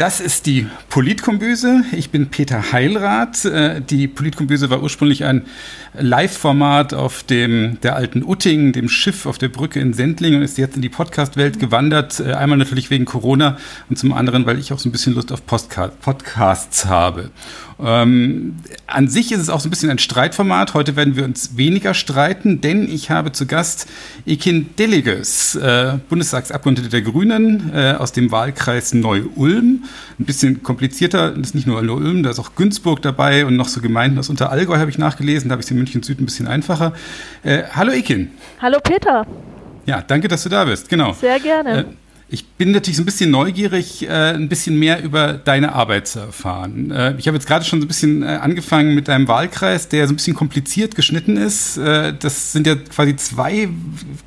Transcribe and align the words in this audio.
Das 0.00 0.18
ist 0.18 0.46
die 0.46 0.66
Politkombüse. 0.88 1.84
Ich 1.92 2.08
bin 2.08 2.28
Peter 2.30 2.72
Heilrath. 2.72 3.44
Äh, 3.44 3.82
die 3.82 4.08
Politkombüse 4.08 4.70
war 4.70 4.82
ursprünglich 4.82 5.26
ein 5.26 5.44
Live-Format 5.92 6.94
auf 6.94 7.22
dem 7.22 7.78
der 7.82 7.96
alten 7.96 8.22
Utting, 8.24 8.72
dem 8.72 8.88
Schiff 8.88 9.26
auf 9.26 9.36
der 9.36 9.50
Brücke 9.50 9.78
in 9.78 9.92
Sendling 9.92 10.36
und 10.36 10.42
ist 10.42 10.56
jetzt 10.56 10.74
in 10.74 10.80
die 10.80 10.88
Podcast-Welt 10.88 11.60
gewandert. 11.60 12.18
Äh, 12.18 12.32
einmal 12.32 12.56
natürlich 12.56 12.88
wegen 12.88 13.04
Corona 13.04 13.58
und 13.90 13.98
zum 13.98 14.14
anderen, 14.14 14.46
weil 14.46 14.58
ich 14.58 14.72
auch 14.72 14.78
so 14.78 14.88
ein 14.88 14.92
bisschen 14.92 15.12
Lust 15.12 15.32
auf 15.32 15.42
Podcasts 15.44 16.86
habe. 16.86 17.30
Ähm, 17.82 18.56
an 18.86 19.08
sich 19.08 19.32
ist 19.32 19.40
es 19.40 19.48
auch 19.48 19.60
so 19.60 19.68
ein 19.68 19.70
bisschen 19.70 19.90
ein 19.90 19.98
Streitformat. 19.98 20.74
Heute 20.74 20.96
werden 20.96 21.16
wir 21.16 21.24
uns 21.24 21.56
weniger 21.56 21.94
streiten, 21.94 22.60
denn 22.60 22.90
ich 22.90 23.10
habe 23.10 23.32
zu 23.32 23.46
Gast 23.46 23.86
Ekin 24.26 24.74
Deliges, 24.76 25.56
äh, 25.56 25.98
Bundestagsabgeordnete 26.08 26.88
der 26.88 27.02
Grünen 27.02 27.70
äh, 27.74 27.92
aus 27.98 28.12
dem 28.12 28.30
Wahlkreis 28.30 28.92
Neu-Ulm. 28.92 29.84
Ein 30.18 30.24
bisschen 30.24 30.62
komplizierter, 30.62 31.30
das 31.30 31.48
ist 31.48 31.54
nicht 31.54 31.66
nur 31.66 31.80
Neu-Ulm, 31.82 32.22
da 32.22 32.30
ist 32.30 32.38
auch 32.38 32.54
Günzburg 32.54 33.02
dabei 33.02 33.46
und 33.46 33.56
noch 33.56 33.68
so 33.68 33.80
Gemeinden 33.80 34.18
aus 34.18 34.28
Unterallgäu 34.28 34.78
habe 34.78 34.90
ich 34.90 34.98
nachgelesen. 34.98 35.48
Da 35.48 35.52
habe 35.54 35.60
ich 35.60 35.66
es 35.66 35.70
in 35.70 35.76
München 35.76 36.02
Süd 36.02 36.20
ein 36.20 36.26
bisschen 36.26 36.46
einfacher. 36.46 36.92
Äh, 37.42 37.62
hallo 37.72 37.92
Ekin. 37.92 38.30
Hallo 38.60 38.78
Peter. 38.82 39.26
Ja, 39.86 40.02
danke, 40.02 40.28
dass 40.28 40.42
du 40.42 40.48
da 40.48 40.64
bist. 40.64 40.88
Genau. 40.88 41.12
Sehr 41.14 41.40
gerne. 41.40 41.80
Äh, 41.80 41.84
ich 42.32 42.46
bin 42.46 42.70
natürlich 42.70 42.96
so 42.96 43.02
ein 43.02 43.06
bisschen 43.06 43.32
neugierig, 43.32 44.08
äh, 44.08 44.34
ein 44.34 44.48
bisschen 44.48 44.78
mehr 44.78 45.02
über 45.02 45.32
deine 45.32 45.74
Arbeit 45.74 46.06
zu 46.06 46.20
erfahren. 46.20 46.92
Äh, 46.92 47.14
ich 47.18 47.26
habe 47.26 47.36
jetzt 47.36 47.48
gerade 47.48 47.64
schon 47.64 47.80
so 47.80 47.86
ein 47.86 47.88
bisschen 47.88 48.22
äh, 48.22 48.26
angefangen 48.26 48.94
mit 48.94 49.08
deinem 49.08 49.26
Wahlkreis, 49.26 49.88
der 49.88 50.06
so 50.06 50.12
ein 50.12 50.16
bisschen 50.16 50.36
kompliziert 50.36 50.94
geschnitten 50.94 51.36
ist. 51.36 51.76
Das 51.76 52.52
sind 52.52 52.66
ja 52.66 52.76
quasi 52.76 53.16
zwei 53.16 53.68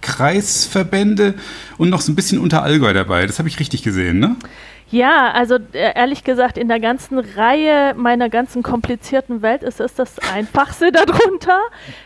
Kreisverbände 0.02 1.36
und 1.78 1.90
noch 1.90 2.02
so 2.02 2.12
ein 2.12 2.16
bisschen 2.16 2.40
unter 2.40 2.64
Allgäu 2.64 2.94
dabei. 2.94 3.26
Das 3.26 3.40
habe 3.40 3.48
ich 3.48 3.60
richtig 3.60 3.84
gesehen, 3.84 4.20
ne? 4.20 4.36
Ja, 4.90 5.32
also 5.32 5.58
ehrlich 5.72 6.24
gesagt, 6.24 6.58
in 6.58 6.68
der 6.68 6.80
ganzen 6.80 7.20
Reihe 7.20 7.94
meiner 7.96 8.30
ganzen 8.30 8.64
komplizierten 8.64 9.42
Welt 9.42 9.64
ist 9.64 9.80
es 9.80 9.96
das 9.96 10.20
Einfachste 10.34 10.92
darunter. 10.92 11.60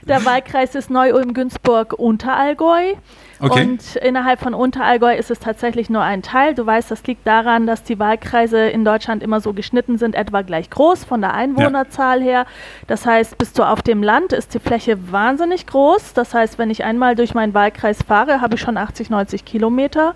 Der 0.07 0.23
Wahlkreis 0.25 0.75
ist 0.75 0.89
Neu-Ulm-Günzburg-Unterallgäu. 0.89 2.95
Okay. 3.39 3.63
Und 3.63 3.95
innerhalb 3.97 4.39
von 4.39 4.53
Unterallgäu 4.53 5.15
ist 5.15 5.29
es 5.29 5.39
tatsächlich 5.39 5.89
nur 5.89 6.01
ein 6.01 6.21
Teil. 6.21 6.55
Du 6.55 6.65
weißt, 6.65 6.89
das 6.89 7.05
liegt 7.05 7.27
daran, 7.27 7.67
dass 7.67 7.83
die 7.83 7.99
Wahlkreise 7.99 8.67
in 8.69 8.83
Deutschland 8.83 9.21
immer 9.21 9.41
so 9.41 9.53
geschnitten 9.53 9.97
sind, 9.97 10.15
etwa 10.15 10.41
gleich 10.41 10.69
groß 10.69 11.03
von 11.03 11.21
der 11.21 11.33
Einwohnerzahl 11.33 12.19
ja. 12.19 12.25
her. 12.25 12.45
Das 12.87 13.05
heißt, 13.05 13.37
bist 13.37 13.59
du 13.59 13.63
auf 13.63 13.81
dem 13.81 14.01
Land, 14.01 14.33
ist 14.33 14.53
die 14.53 14.59
Fläche 14.59 15.11
wahnsinnig 15.11 15.67
groß. 15.67 16.13
Das 16.13 16.33
heißt, 16.33 16.57
wenn 16.57 16.69
ich 16.69 16.83
einmal 16.83 17.15
durch 17.15 17.33
meinen 17.33 17.53
Wahlkreis 17.53 17.99
fahre, 18.01 18.41
habe 18.41 18.55
ich 18.55 18.61
schon 18.61 18.77
80, 18.77 19.09
90 19.09 19.45
Kilometer 19.45 20.15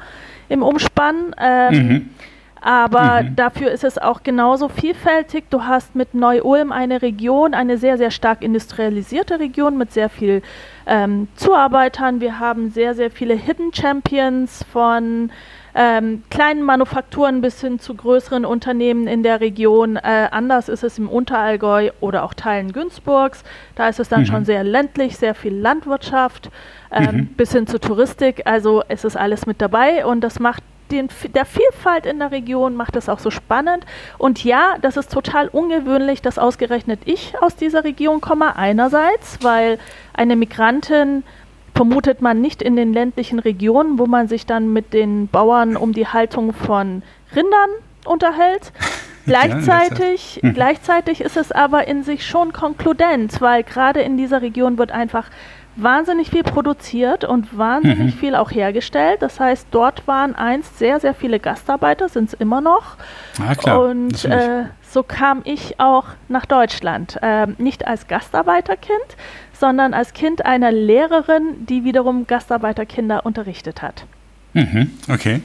im 0.50 0.64
Umspann. 0.64 1.36
Ähm, 1.40 1.74
mhm. 1.74 2.10
Aber 2.62 3.24
mhm. 3.24 3.36
dafür 3.36 3.72
ist 3.72 3.84
es 3.84 3.98
auch 3.98 4.22
genauso 4.22 4.70
vielfältig. 4.70 5.46
Du 5.50 5.64
hast 5.64 5.96
mit 5.96 6.14
Neu-Ulm 6.14 6.72
eine 6.72 7.02
Region, 7.02 7.56
eine 7.56 7.80
sehr, 7.80 7.98
sehr 7.98 8.12
stark 8.12 8.44
industrialisierte 8.44 9.40
Region 9.40 9.80
mit 9.80 9.92
sehr 9.92 10.10
viel 10.10 10.44
ähm, 10.86 11.28
Zuarbeitern. 11.36 12.22
Wir 12.22 12.40
haben 12.40 12.70
sehr, 12.70 12.94
sehr 12.94 13.10
viele 13.10 13.34
Hidden 13.34 13.74
Champions 13.74 14.64
von 14.72 15.32
ähm, 15.74 16.24
kleinen 16.30 16.64
Manufakturen 16.64 17.42
bis 17.42 17.62
hin 17.62 17.80
zu 17.80 17.96
größeren 17.96 18.46
Unternehmen 18.46 19.08
in 19.08 19.24
der 19.24 19.42
Region. 19.42 19.96
Äh, 19.96 20.28
anders 20.30 20.70
ist 20.70 20.84
es 20.84 21.00
im 21.00 21.10
Unterallgäu 21.10 21.92
oder 22.00 22.24
auch 22.24 22.34
Teilen 22.34 22.74
Günzburgs. 22.74 23.44
Da 23.76 23.88
ist 23.88 24.00
es 24.00 24.10
dann 24.10 24.22
mhm. 24.22 24.26
schon 24.26 24.46
sehr 24.46 24.64
ländlich, 24.64 25.18
sehr 25.18 25.34
viel 25.34 25.56
Landwirtschaft 25.56 26.52
ähm, 26.92 27.16
mhm. 27.16 27.26
bis 27.38 27.54
hin 27.54 27.68
zu 27.68 27.80
Touristik. 27.80 28.44
Also 28.46 28.84
es 28.88 29.04
ist 29.04 29.16
alles 29.16 29.46
mit 29.46 29.62
dabei 29.62 30.06
und 30.06 30.22
das 30.22 30.40
macht 30.40 30.64
den, 30.92 31.10
der 31.34 31.46
Vielfalt 31.46 32.06
in 32.06 32.20
der 32.20 32.32
Region 32.32 32.76
macht 32.76 32.96
es 32.96 33.10
auch 33.10 33.20
so 33.20 33.32
spannend. 33.32 33.86
Und 34.18 34.44
ja, 34.44 34.76
das 34.82 34.98
ist 34.98 35.12
total 35.12 35.48
ungewöhnlich, 35.48 36.22
dass 36.22 36.38
ausgerechnet 36.38 37.02
ich 37.06 37.34
aus 37.42 37.56
dieser 37.56 37.84
Region 37.84 38.22
komme. 38.22 38.56
Einerseits, 38.56 39.40
weil 39.42 39.80
eine 40.14 40.36
Migrantin 40.36 41.24
vermutet 41.74 42.22
man 42.22 42.42
nicht 42.42 42.62
in 42.62 42.76
den 42.76 42.94
ländlichen 42.94 43.40
Regionen, 43.40 43.98
wo 43.98 44.06
man 44.06 44.28
sich 44.28 44.46
dann 44.46 44.74
mit 44.74 44.94
den 44.94 45.28
Bauern 45.28 45.78
um 45.78 45.94
die 45.94 46.08
Haltung 46.08 46.54
von 46.54 47.02
Rindern 47.36 47.70
unterhält. 48.06 48.72
Gleichzeitig, 49.26 50.40
ja, 50.42 50.52
gleichzeitig 50.52 51.22
ist 51.22 51.38
es 51.38 51.52
aber 51.52 51.88
in 51.88 52.04
sich 52.04 52.26
schon 52.26 52.54
konkludent, 52.54 53.40
weil 53.40 53.64
gerade 53.64 54.02
in 54.02 54.18
dieser 54.18 54.42
Region 54.42 54.80
wird 54.80 54.92
einfach 54.92 55.30
wahnsinnig 55.76 56.30
viel 56.30 56.44
produziert 56.44 57.24
und 57.24 57.58
wahnsinnig 57.58 58.16
mhm. 58.16 58.20
viel 58.20 58.36
auch 58.36 58.52
hergestellt. 58.52 59.22
Das 59.22 59.40
heißt, 59.40 59.68
dort 59.72 60.08
waren 60.08 60.36
einst 60.36 60.78
sehr, 60.78 61.00
sehr 61.00 61.14
viele 61.14 61.40
Gastarbeiter, 61.40 62.10
sind 62.10 62.30
es 62.30 62.34
immer 62.34 62.62
noch. 62.62 62.98
Ah, 63.40 63.56
klar. 63.56 63.80
Und 63.82 64.26
äh, 64.26 64.66
so 64.82 65.04
kam 65.04 65.42
ich 65.46 65.80
auch 65.80 66.06
nach 66.28 66.46
Deutschland. 66.46 67.18
Äh, 67.22 67.48
nicht 67.58 67.88
als 67.88 68.08
Gastarbeiterkind, 68.08 69.00
sondern 69.54 69.94
als 69.94 70.14
Kind 70.14 70.46
einer 70.46 70.72
Lehrerin, 70.72 71.66
die 71.66 71.84
wiederum 71.84 72.28
Gastarbeiterkinder 72.28 73.26
unterrichtet 73.26 73.82
hat. 73.82 74.06
Mhm. 74.54 74.92
Okay. 75.10 75.42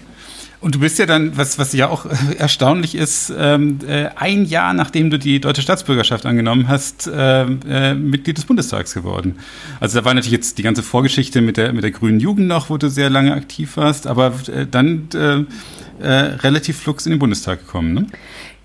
Und 0.66 0.75
du 0.75 0.81
bist 0.81 0.99
ja 0.99 1.06
dann, 1.06 1.37
was, 1.37 1.60
was 1.60 1.72
ja 1.75 1.88
auch 1.88 2.06
erstaunlich 2.38 2.97
ist, 2.97 3.32
ähm, 3.38 3.78
äh, 3.87 4.09
ein 4.16 4.44
Jahr 4.44 4.75
nachdem 4.75 5.10
du 5.10 5.16
die 5.16 5.41
deutsche 5.41 5.62
Staatsbürgerschaft 5.62 6.27
angenommen 6.27 6.66
hast, 6.66 7.06
äh, 7.06 7.43
äh, 7.43 7.94
Mitglied 7.94 8.37
des 8.37 8.47
Bundestags 8.47 8.93
geworden. 8.93 9.38
Also 9.78 10.00
da 10.00 10.04
war 10.04 10.12
natürlich 10.12 10.32
jetzt 10.32 10.59
die 10.59 10.65
ganze 10.65 10.82
Vorgeschichte 10.82 11.41
mit 11.41 11.56
der, 11.56 11.72
mit 11.72 11.84
der 11.84 11.93
grünen 11.93 12.19
Jugend 12.19 12.49
noch, 12.49 12.69
wo 12.69 12.78
du 12.78 12.91
sehr 12.91 13.10
lange 13.10 13.32
aktiv 13.32 13.77
warst, 13.77 14.09
aber 14.09 14.32
äh, 14.53 14.66
dann 14.69 15.09
äh, 15.15 15.44
äh, 16.04 16.10
relativ 16.43 16.81
flugs 16.81 17.06
in 17.06 17.10
den 17.10 17.21
Bundestag 17.21 17.60
gekommen, 17.60 17.94
ne? 17.94 18.06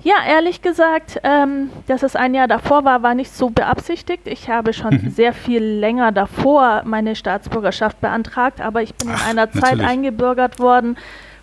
Ja, 0.03 0.15
ehrlich 0.27 0.63
gesagt, 0.63 1.19
ähm, 1.21 1.69
dass 1.85 2.01
es 2.01 2.15
ein 2.15 2.33
Jahr 2.33 2.47
davor 2.47 2.83
war, 2.83 3.03
war 3.03 3.13
nicht 3.13 3.31
so 3.31 3.51
beabsichtigt. 3.51 4.23
Ich 4.25 4.49
habe 4.49 4.73
schon 4.73 4.95
mhm. 4.95 5.11
sehr 5.11 5.33
viel 5.33 5.61
länger 5.61 6.11
davor 6.11 6.81
meine 6.83 7.15
Staatsbürgerschaft 7.15 8.01
beantragt, 8.01 8.59
aber 8.59 8.81
ich 8.81 8.95
bin 8.95 9.09
Ach, 9.11 9.21
in 9.21 9.29
einer 9.29 9.45
natürlich. 9.45 9.63
Zeit 9.63 9.79
eingebürgert 9.81 10.57
worden, 10.57 10.97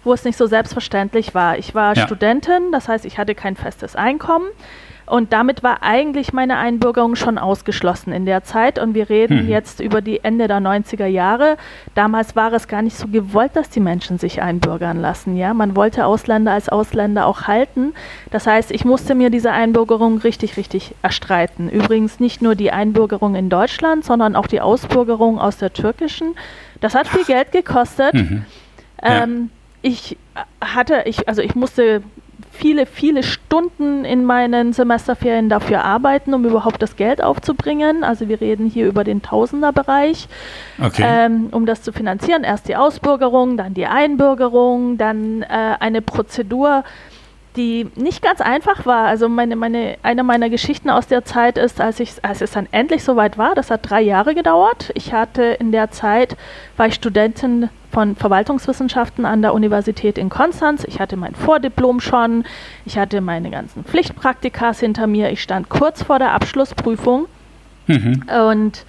wo 0.08 0.14
es 0.14 0.24
nicht 0.24 0.38
so 0.38 0.46
selbstverständlich 0.46 1.34
war. 1.34 1.58
Ich 1.58 1.74
war 1.74 1.94
ja. 1.94 2.04
Studentin, 2.04 2.72
das 2.72 2.88
heißt, 2.88 3.04
ich 3.04 3.18
hatte 3.18 3.34
kein 3.34 3.54
festes 3.54 3.94
Einkommen. 3.94 4.48
Und 5.08 5.32
damit 5.32 5.62
war 5.62 5.82
eigentlich 5.82 6.32
meine 6.32 6.58
Einbürgerung 6.58 7.16
schon 7.16 7.38
ausgeschlossen 7.38 8.12
in 8.12 8.26
der 8.26 8.44
Zeit. 8.44 8.78
Und 8.78 8.94
wir 8.94 9.08
reden 9.08 9.44
mhm. 9.44 9.48
jetzt 9.48 9.80
über 9.80 10.02
die 10.02 10.22
Ende 10.22 10.48
der 10.48 10.58
90er 10.58 11.06
Jahre. 11.06 11.56
Damals 11.94 12.36
war 12.36 12.52
es 12.52 12.68
gar 12.68 12.82
nicht 12.82 12.96
so 12.96 13.08
gewollt, 13.08 13.52
dass 13.54 13.70
die 13.70 13.80
Menschen 13.80 14.18
sich 14.18 14.42
einbürgern 14.42 15.00
lassen. 15.00 15.36
Ja, 15.36 15.54
man 15.54 15.76
wollte 15.76 16.04
Ausländer 16.04 16.52
als 16.52 16.68
Ausländer 16.68 17.26
auch 17.26 17.42
halten. 17.42 17.94
Das 18.30 18.46
heißt, 18.46 18.70
ich 18.70 18.84
musste 18.84 19.14
mir 19.14 19.30
diese 19.30 19.50
Einbürgerung 19.50 20.18
richtig, 20.18 20.56
richtig 20.56 20.94
erstreiten. 21.02 21.70
Übrigens 21.70 22.20
nicht 22.20 22.42
nur 22.42 22.54
die 22.54 22.70
Einbürgerung 22.70 23.34
in 23.34 23.48
Deutschland, 23.48 24.04
sondern 24.04 24.36
auch 24.36 24.46
die 24.46 24.60
Ausbürgerung 24.60 25.38
aus 25.38 25.56
der 25.56 25.72
türkischen. 25.72 26.34
Das 26.80 26.94
hat 26.94 27.08
viel 27.08 27.24
Geld 27.24 27.52
gekostet. 27.52 28.12
Mhm. 28.14 28.44
Ja. 29.02 29.24
Ähm, 29.24 29.50
ich 29.82 30.16
hatte, 30.60 31.02
ich, 31.06 31.28
also 31.28 31.42
ich 31.42 31.54
musste 31.54 32.02
viele, 32.50 32.86
viele 32.86 33.22
Stunden 33.22 34.04
in 34.04 34.24
meinen 34.24 34.72
Semesterferien 34.72 35.48
dafür 35.48 35.84
arbeiten, 35.84 36.34
um 36.34 36.44
überhaupt 36.44 36.82
das 36.82 36.96
Geld 36.96 37.22
aufzubringen. 37.22 38.04
Also 38.04 38.28
wir 38.28 38.40
reden 38.40 38.66
hier 38.66 38.86
über 38.86 39.04
den 39.04 39.22
Tausenderbereich, 39.22 40.28
okay. 40.82 41.04
ähm, 41.04 41.48
um 41.52 41.66
das 41.66 41.82
zu 41.82 41.92
finanzieren. 41.92 42.44
Erst 42.44 42.68
die 42.68 42.76
Ausbürgerung, 42.76 43.56
dann 43.56 43.74
die 43.74 43.86
Einbürgerung, 43.86 44.98
dann 44.98 45.42
äh, 45.42 45.46
eine 45.78 46.02
Prozedur, 46.02 46.84
die 47.58 47.88
nicht 47.96 48.22
ganz 48.22 48.40
einfach 48.40 48.86
war. 48.86 49.06
Also 49.06 49.28
meine, 49.28 49.56
meine, 49.56 49.98
eine 50.02 50.22
meiner 50.22 50.48
Geschichten 50.48 50.88
aus 50.88 51.08
der 51.08 51.24
Zeit 51.24 51.58
ist, 51.58 51.80
als, 51.80 52.00
ich, 52.00 52.12
als 52.22 52.40
es 52.40 52.52
dann 52.52 52.68
endlich 52.70 53.04
soweit 53.04 53.36
war, 53.36 53.54
das 53.54 53.70
hat 53.70 53.90
drei 53.90 54.00
Jahre 54.00 54.34
gedauert. 54.34 54.90
Ich 54.94 55.12
hatte 55.12 55.42
in 55.42 55.72
der 55.72 55.90
Zeit, 55.90 56.36
war 56.76 56.86
ich 56.86 56.94
Studentin 56.94 57.68
von 57.90 58.16
Verwaltungswissenschaften 58.16 59.26
an 59.26 59.42
der 59.42 59.52
Universität 59.52 60.18
in 60.18 60.28
Konstanz. 60.28 60.84
Ich 60.86 61.00
hatte 61.00 61.16
mein 61.16 61.34
Vordiplom 61.34 62.00
schon, 62.00 62.44
ich 62.86 62.96
hatte 62.96 63.20
meine 63.20 63.50
ganzen 63.50 63.84
Pflichtpraktikas 63.84 64.80
hinter 64.80 65.06
mir, 65.06 65.30
ich 65.30 65.42
stand 65.42 65.68
kurz 65.68 66.02
vor 66.02 66.18
der 66.18 66.32
Abschlussprüfung 66.32 67.26
mhm. 67.86 68.22
und 68.50 68.84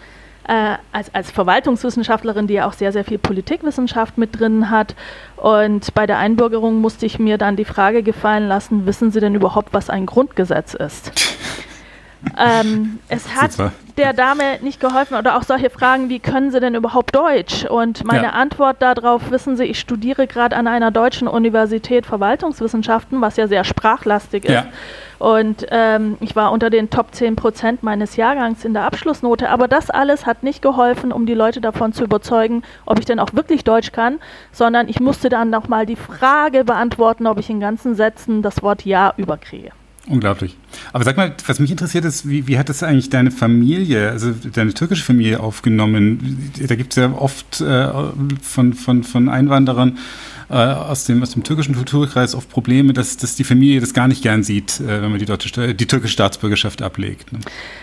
äh, 0.48 0.76
als, 0.92 1.14
als 1.14 1.32
Verwaltungswissenschaftlerin, 1.32 2.48
die 2.48 2.56
ja 2.56 2.68
auch 2.68 2.74
sehr, 2.74 2.92
sehr 2.92 3.04
viel 3.04 3.18
Politikwissenschaft 3.18 4.18
mit 4.18 4.40
drin 4.40 4.70
hat. 4.70 4.96
Und 5.38 5.94
bei 5.94 6.06
der 6.06 6.18
Einbürgerung 6.18 6.82
musste 6.82 7.06
ich 7.06 7.20
mir 7.20 7.38
dann 7.38 7.56
die 7.56 7.66
Frage 7.66 8.04
gefallen 8.04 8.48
lassen, 8.48 8.86
wissen 8.86 9.12
Sie 9.12 9.20
denn 9.20 9.36
überhaupt, 9.36 9.74
was 9.74 9.90
ein 9.90 10.06
Grundgesetz 10.06 10.74
ist? 10.74 11.12
ähm, 12.38 13.00
es 13.08 13.36
hat 13.36 13.52
der 13.98 14.14
Dame 14.14 14.60
nicht 14.62 14.80
geholfen 14.80 15.16
oder 15.16 15.38
auch 15.38 15.44
solche 15.44 15.70
Fragen 15.70 16.10
wie, 16.10 16.20
können 16.20 16.52
Sie 16.52 16.60
denn 16.60 16.76
überhaupt 16.76 17.16
Deutsch? 17.16 17.66
Und 17.66 18.04
meine 18.06 18.28
ja. 18.28 18.30
Antwort 18.32 18.82
darauf, 18.82 19.32
wissen 19.32 19.58
Sie, 19.58 19.66
ich 19.66 19.80
studiere 19.80 20.28
gerade 20.28 20.56
an 20.56 20.68
einer 20.68 20.92
deutschen 20.92 21.28
Universität 21.28 22.06
Verwaltungswissenschaften, 22.06 23.22
was 23.22 23.38
ja 23.38 23.48
sehr 23.48 23.64
sprachlastig 23.64 24.46
ist. 24.46 24.52
Ja. 24.52 24.68
Und 25.20 25.66
ähm, 25.70 26.18
ich 26.22 26.36
war 26.38 26.54
unter 26.54 26.70
den 26.70 26.90
Top 26.90 27.14
10 27.14 27.36
Prozent 27.36 27.84
meines 27.84 28.16
Jahrgangs 28.16 28.64
in 28.64 28.74
der 28.74 28.84
Abschlussnote. 28.84 29.50
Aber 29.50 29.68
das 29.68 29.90
alles 29.90 30.26
hat 30.26 30.44
nicht 30.44 30.62
geholfen, 30.62 31.12
um 31.12 31.26
die 31.26 31.34
Leute 31.34 31.60
davon 31.60 31.92
zu 31.92 32.06
überzeugen, 32.06 32.64
ob 32.86 33.00
ich 33.00 33.06
denn 33.06 33.20
auch 33.20 33.34
wirklich 33.34 33.66
Deutsch 33.66 33.92
kann, 33.92 34.20
sondern 34.54 34.88
ich 34.88 35.02
musste 35.02 35.28
dann 35.28 35.50
nochmal 35.50 35.86
die 35.86 35.98
Frage 35.98 36.64
beantworten, 36.64 37.28
ob 37.28 37.38
ich 37.38 37.50
in 37.50 37.60
ganzen 37.60 37.96
Sätzen 37.96 38.42
das 38.42 38.64
Wort 38.64 38.86
Ja 38.86 39.14
überkriege. 39.18 39.72
Unglaublich. 40.10 40.58
Aber 40.92 41.04
sag 41.04 41.18
mal, 41.18 41.36
was 41.46 41.60
mich 41.60 41.70
interessiert 41.70 42.04
ist, 42.04 42.28
wie, 42.28 42.48
wie 42.48 42.58
hat 42.58 42.68
das 42.68 42.82
eigentlich 42.82 43.12
deine 43.12 43.30
Familie, 43.30 44.10
also 44.10 44.32
deine 44.32 44.74
türkische 44.74 45.04
Familie 45.04 45.40
aufgenommen? 45.40 46.52
Da 46.68 46.74
gibt 46.76 46.94
es 46.94 46.96
ja 46.98 47.14
oft 47.14 47.62
äh, 47.62 47.88
von, 48.42 48.74
von, 48.74 49.04
von 49.04 49.30
Einwanderern 49.30 50.00
äh, 50.50 50.56
aus, 50.56 51.06
dem, 51.06 51.22
aus 51.22 51.32
dem 51.32 51.44
türkischen 51.44 51.76
Kulturkreis 51.76 52.34
oft 52.34 52.50
Probleme, 52.50 52.94
dass, 52.94 53.18
dass 53.18 53.36
die 53.36 53.44
Familie 53.44 53.82
das 53.82 53.94
gar 53.94 54.08
nicht 54.08 54.24
gern 54.24 54.42
sieht, 54.42 54.80
äh, 54.80 55.04
wenn 55.04 55.12
man 55.12 55.20
die, 55.20 55.26
deutsche, 55.26 55.76
die 55.76 55.86
türkische 55.86 56.14
Staatsbürgerschaft 56.14 56.82
ablegt. 56.82 57.32
Ne? 57.32 57.40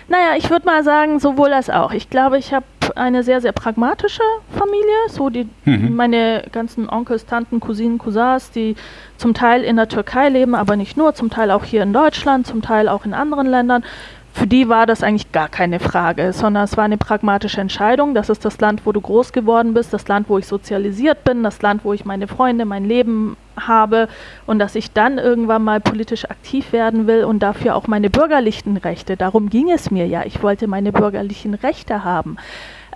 Naja, 0.09 0.37
ich 0.37 0.51
würde 0.51 0.67
mal 0.67 0.83
sagen, 0.83 1.21
sowohl 1.21 1.53
als 1.53 1.71
auch. 1.71 1.93
Ich 1.93 2.11
glaube, 2.11 2.39
ich 2.39 2.53
habe 2.53 2.67
eine 2.95 3.23
sehr, 3.23 3.41
sehr 3.41 3.53
pragmatische 3.53 4.23
Familie. 4.51 5.09
So 5.09 5.31
die, 5.31 5.49
mhm. 5.65 5.95
meine 5.97 6.45
ganzen 6.53 6.89
Onkels, 6.89 7.27
Tanten, 7.27 7.61
Cousinen, 7.61 7.99
Cousins, 7.99 8.51
die 8.51 8.77
zum 9.17 9.35
Teil 9.35 9.63
in 9.63 9.77
der 9.77 9.89
Türkei 9.89 10.29
leben, 10.29 10.55
aber 10.55 10.77
nicht 10.77 10.97
nur, 10.97 11.15
zum 11.15 11.31
Teil 11.31 11.51
auch 11.51 11.65
hier 11.65 11.83
in 11.83 11.93
Deutschland, 11.93 12.47
zum 12.47 12.63
Teil 12.63 12.89
auch 12.89 13.05
in 13.05 13.15
anderen 13.15 13.47
Ländern. 13.47 13.85
Für 14.37 14.47
die 14.47 14.69
war 14.69 14.85
das 14.85 15.03
eigentlich 15.03 15.33
gar 15.33 15.49
keine 15.49 15.81
Frage, 15.81 16.35
sondern 16.35 16.65
es 16.65 16.77
war 16.77 16.85
eine 16.85 16.99
pragmatische 16.99 17.59
Entscheidung. 17.59 18.15
Das 18.15 18.29
ist 18.29 18.45
das 18.45 18.61
Land, 18.61 18.83
wo 18.85 18.93
du 18.93 19.01
groß 19.01 19.33
geworden 19.33 19.73
bist, 19.73 19.95
das 19.95 20.09
Land, 20.09 20.29
wo 20.29 20.37
ich 20.37 20.47
sozialisiert 20.47 21.25
bin, 21.25 21.43
das 21.43 21.63
Land, 21.63 21.87
wo 21.87 21.95
ich 21.95 22.05
meine 22.05 22.29
Freunde, 22.29 22.67
mein 22.67 22.85
Leben 22.85 23.39
habe 23.59 24.09
und 24.45 24.59
dass 24.59 24.75
ich 24.75 24.93
dann 24.93 25.17
irgendwann 25.17 25.65
mal 25.65 25.81
politisch 25.81 26.27
aktiv 26.27 26.73
werden 26.73 27.07
will 27.07 27.25
und 27.25 27.39
dafür 27.39 27.75
auch 27.75 27.87
meine 27.87 28.11
bürgerlichen 28.11 28.77
Rechte, 28.77 29.17
darum 29.17 29.49
ging 29.49 29.71
es 29.71 29.91
mir 29.91 30.07
ja, 30.07 30.23
ich 30.27 30.43
wollte 30.43 30.67
meine 30.67 30.93
bürgerlichen 30.93 31.55
Rechte 31.55 32.05
haben 32.05 32.37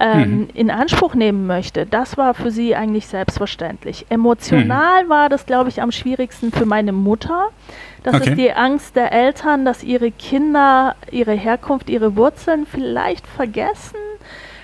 ähm, 0.01 0.39
mhm. 0.39 0.49
in 0.55 0.71
Anspruch 0.71 1.15
nehmen 1.15 1.47
möchte, 1.47 1.87
das 1.87 2.17
war 2.17 2.35
für 2.35 2.51
sie 2.51 2.75
eigentlich 2.75 3.07
selbstverständlich. 3.07 4.07
Emotional 4.09 5.05
mhm. 5.05 5.09
war 5.09 5.29
das, 5.29 5.47
glaube 5.47 5.69
ich, 5.69 5.83
am 5.83 5.93
schwierigsten 5.93 6.51
für 6.53 6.67
meine 6.67 6.93
Mutter. 6.93 7.49
Das 8.03 8.15
okay. 8.15 8.31
ist 8.31 8.39
die 8.39 8.53
Angst 8.53 8.97
der 8.97 9.13
Eltern, 9.13 9.65
dass 9.65 9.85
ihre 9.85 10.11
Kinder 10.11 10.97
ihre 11.11 11.33
Herkunft, 11.33 11.91
ihre 11.91 12.17
Wurzeln 12.17 12.67
vielleicht 12.67 13.27
vergessen. 13.27 13.99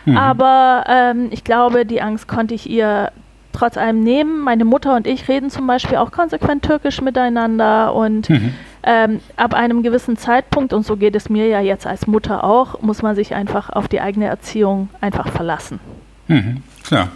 Mhm. 0.07 0.17
Aber 0.17 0.85
ähm, 0.89 1.29
ich 1.31 1.45
glaube, 1.45 1.85
die 1.85 2.01
Angst 2.01 2.29
konnte 2.29 2.55
ich 2.55 2.69
ihr 2.71 3.13
trotz 3.53 3.77
allem 3.77 4.03
nehmen. 4.03 4.41
Meine 4.41 4.65
Mutter 4.65 4.95
und 4.97 5.07
ich 5.07 5.29
reden 5.29 5.51
zum 5.51 5.67
Beispiel 5.67 5.99
auch 5.99 6.13
konsequent 6.13 6.65
türkisch 6.65 7.01
miteinander 7.03 7.95
und 7.95 8.31
mhm. 8.31 8.55
Ähm, 8.87 9.21
ab 9.37 9.53
einem 9.53 9.83
gewissen 9.83 10.17
Zeitpunkt, 10.17 10.73
und 10.73 10.87
so 10.87 10.97
geht 10.97 11.17
es 11.17 11.29
mir 11.29 11.49
ja 11.49 11.61
jetzt 11.61 11.87
als 11.87 12.07
Mutter 12.07 12.45
auch, 12.45 12.81
muss 12.81 13.03
man 13.03 13.15
sich 13.17 13.35
einfach 13.35 13.69
auf 13.71 13.89
die 13.89 14.01
eigene 14.01 14.27
Erziehung 14.27 14.89
einfach 15.01 15.29
verlassen. 15.29 15.81
Mhm. 16.29 16.63
Klar. 16.85 17.09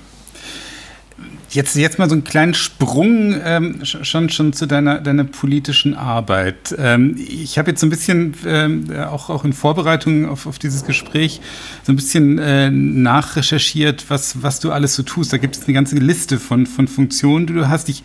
Jetzt, 1.53 1.75
jetzt 1.75 1.99
mal 1.99 2.09
so 2.09 2.15
einen 2.15 2.23
kleinen 2.23 2.55
Sprung 2.55 3.35
ähm, 3.45 3.81
schon, 3.85 4.31
schon 4.31 4.53
zu 4.53 4.67
deiner, 4.67 5.01
deiner 5.01 5.25
politischen 5.25 5.95
Arbeit. 5.95 6.77
Ähm, 6.79 7.17
ich 7.19 7.59
habe 7.59 7.71
jetzt 7.71 7.81
so 7.81 7.89
ein 7.89 7.91
bisschen, 7.91 8.35
ähm, 8.47 8.85
auch, 9.09 9.31
auch 9.31 9.45
in 9.45 9.53
Vorbereitung 9.53 10.29
auf, 10.29 10.47
auf 10.47 10.61
dieses 10.61 10.85
Gespräch, 10.85 11.41
so 11.83 11.93
ein 11.93 11.97
bisschen 11.97 12.39
äh, 12.39 12.71
nachrecherchiert, 12.71 14.05
was, 14.11 14.45
was 14.45 14.61
du 14.61 14.71
alles 14.71 14.95
so 14.95 15.03
tust. 15.03 15.33
Da 15.33 15.39
gibt 15.39 15.57
es 15.57 15.65
eine 15.65 15.75
ganze 15.75 15.97
Liste 15.97 16.39
von, 16.39 16.67
von 16.67 16.87
Funktionen, 16.87 17.49
die 17.49 17.55
du 17.55 17.69
hast. 17.69 17.89
Ich 17.89 18.05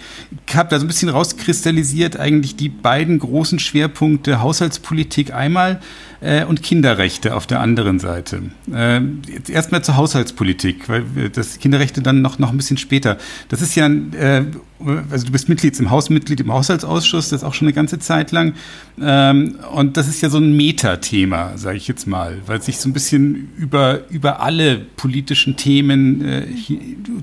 habe 0.51 0.69
da 0.69 0.79
so 0.79 0.85
ein 0.85 0.87
bisschen 0.87 1.09
rauskristallisiert, 1.09 2.17
eigentlich 2.17 2.55
die 2.55 2.69
beiden 2.69 3.19
großen 3.19 3.59
Schwerpunkte 3.59 4.41
Haushaltspolitik 4.41 5.35
einmal 5.35 5.81
äh, 6.21 6.43
und 6.45 6.63
Kinderrechte 6.63 7.35
auf 7.35 7.45
der 7.45 7.59
anderen 7.59 7.99
Seite. 7.99 8.41
Äh, 8.73 9.01
Erstmal 9.49 9.83
zur 9.83 9.97
Haushaltspolitik, 9.97 10.89
weil 10.89 11.03
das 11.31 11.59
Kinderrechte 11.59 12.01
dann 12.01 12.23
noch, 12.23 12.39
noch 12.39 12.49
ein 12.49 12.57
bisschen 12.57 12.77
später. 12.77 13.17
Das 13.49 13.61
ist 13.61 13.75
ja, 13.75 13.87
äh, 13.87 14.45
also 15.09 15.25
du 15.25 15.31
bist 15.31 15.47
Mitglied 15.47 15.79
im 15.79 15.89
Hausmitglied 15.89 16.39
im 16.41 16.51
Haushaltsausschuss, 16.51 17.29
das 17.29 17.43
auch 17.43 17.53
schon 17.53 17.67
eine 17.67 17.73
ganze 17.73 17.99
Zeit 17.99 18.31
lang. 18.31 18.53
Ähm, 19.01 19.55
und 19.73 19.97
das 19.97 20.07
ist 20.07 20.21
ja 20.21 20.29
so 20.29 20.37
ein 20.37 20.55
Metathema, 20.55 21.57
sage 21.57 21.77
ich 21.77 21.87
jetzt 21.87 22.07
mal, 22.07 22.37
weil 22.45 22.59
es 22.59 22.65
sich 22.65 22.77
so 22.77 22.89
ein 22.89 22.93
bisschen 22.93 23.49
über, 23.57 24.01
über 24.09 24.41
alle 24.41 24.77
politischen 24.77 25.55
Themen 25.57 26.23
äh, 26.25 26.47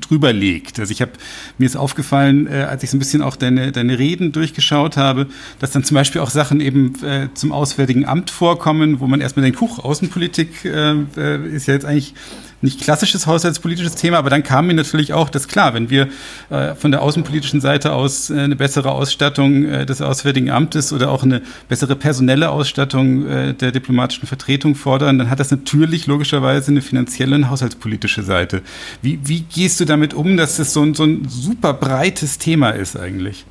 drüber 0.01 0.33
legt. 0.33 0.81
Also 0.81 0.93
ich 0.93 1.03
habe 1.03 1.13
mir 1.59 1.67
ist 1.67 1.77
aufgefallen, 1.77 2.47
äh, 2.47 2.67
als 2.69 2.83
ich 2.83 2.91
so 2.91 2.97
ein 2.97 3.01
bisschen 3.01 3.23
auch 3.23 3.37
deine, 3.37 3.73
deine 3.73 3.99
Reden 3.99 4.33
durchgeschaut 4.33 4.97
habe, 4.97 5.27
dass 5.59 5.71
dann 5.71 5.85
zum 5.85 5.95
Beispiel 5.95 6.21
auch 6.21 6.31
Sachen 6.31 6.61
eben 6.61 6.95
äh, 7.05 7.29
zum 7.35 7.53
Auswärtigen 7.53 8.07
Amt 8.07 8.31
vorkommen, 8.31 9.01
wo 9.01 9.07
man 9.07 9.21
erstmal 9.21 9.45
denkt, 9.45 9.61
Huch, 9.61 9.79
Außenpolitik 9.79 10.65
äh, 10.65 10.93
äh, 11.17 11.55
ist 11.55 11.67
ja 11.67 11.75
jetzt 11.75 11.85
eigentlich 11.85 12.15
nicht 12.63 12.81
klassisches 12.81 13.27
haushaltspolitisches 13.27 13.97
Thema, 13.97 14.19
aber 14.19 14.31
dann 14.31 14.43
kam 14.43 14.69
mir 14.69 14.75
natürlich 14.75 15.13
auch 15.13 15.29
das 15.29 15.49
klar, 15.49 15.75
wenn 15.75 15.91
wir 15.91 16.09
äh, 16.51 16.75
von 16.75 16.91
der 16.91 17.03
außenpolitischen 17.03 17.61
Seite 17.61 17.93
aus 17.93 18.31
äh, 18.31 18.39
eine 18.39 18.57
bessere 18.57 18.93
Ausstattung 18.93 19.65
äh, 19.65 19.85
des 19.85 20.01
Auswärtigen 20.01 20.51
Amtes 20.51 20.93
oder 20.93 21.11
auch 21.11 21.23
eine 21.23 21.43
bessere 21.69 21.97
personelle 21.97 22.51
Ausstattung 22.51 23.27
äh, 23.27 23.55
der 23.55 23.73
diplomatischen 23.73 24.27
Vertretung 24.27 24.75
fordern, 24.75 25.19
dann 25.19 25.29
hat 25.29 25.41
das 25.41 25.51
natürlich 25.51 26.07
logischerweise 26.07 26.71
eine 26.71 26.83
finanzielle 26.83 27.37
und 27.37 27.51
haushaltspolitische 27.51 28.23
Seite. 28.23 28.63
Wie, 29.03 29.19
wie 29.25 29.41
gehst 29.41 29.81
du 29.81 29.85
damit 29.85 30.15
um, 30.15 30.37
dass 30.37 30.57
das 30.57 30.73
so 30.73 30.83
ein, 30.83 30.95
so 30.95 31.05
ein 31.05 31.29
super 31.29 31.75
breites 31.75 32.39
Thema 32.39 32.71
ist 32.71 32.97
eigentlich? 32.97 33.45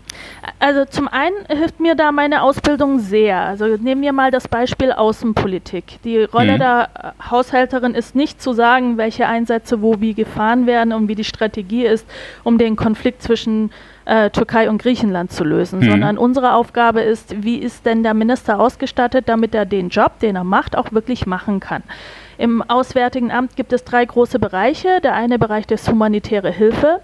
Also 0.59 0.85
zum 0.85 1.07
einen 1.07 1.35
hilft 1.47 1.79
mir 1.79 1.95
da 1.95 2.11
meine 2.11 2.41
Ausbildung 2.41 2.99
sehr. 2.99 3.39
Also 3.39 3.65
nehmen 3.65 4.01
wir 4.01 4.13
mal 4.13 4.31
das 4.31 4.47
Beispiel 4.47 4.91
Außenpolitik. 4.91 5.99
Die 6.03 6.23
Rolle 6.23 6.53
mhm. 6.53 6.59
der 6.59 6.89
Haushälterin 7.29 7.95
ist 7.95 8.15
nicht 8.15 8.41
zu 8.41 8.53
sagen, 8.53 8.97
welche 8.97 9.27
Einsätze 9.27 9.81
wo 9.81 9.99
wie 9.99 10.13
gefahren 10.13 10.65
werden 10.65 10.93
und 10.93 11.07
wie 11.07 11.15
die 11.15 11.23
Strategie 11.23 11.85
ist, 11.85 12.07
um 12.43 12.57
den 12.57 12.75
Konflikt 12.75 13.21
zwischen 13.21 13.71
äh, 14.05 14.29
Türkei 14.29 14.69
und 14.69 14.81
Griechenland 14.81 15.31
zu 15.31 15.43
lösen, 15.43 15.79
mhm. 15.79 15.89
sondern 15.89 16.17
unsere 16.17 16.53
Aufgabe 16.53 17.01
ist, 17.01 17.43
wie 17.43 17.57
ist 17.57 17.85
denn 17.85 18.03
der 18.03 18.13
Minister 18.13 18.59
ausgestattet, 18.59 19.29
damit 19.29 19.53
er 19.55 19.65
den 19.65 19.89
Job, 19.89 20.19
den 20.19 20.35
er 20.35 20.43
macht, 20.43 20.75
auch 20.75 20.91
wirklich 20.91 21.25
machen 21.25 21.59
kann. 21.59 21.83
Im 22.37 22.63
Auswärtigen 22.63 23.31
Amt 23.31 23.55
gibt 23.55 23.71
es 23.71 23.83
drei 23.83 24.03
große 24.03 24.39
Bereiche. 24.39 24.99
Der 25.03 25.13
eine 25.13 25.37
Bereich 25.37 25.69
ist 25.69 25.87
humanitäre 25.87 26.49
Hilfe. 26.49 27.01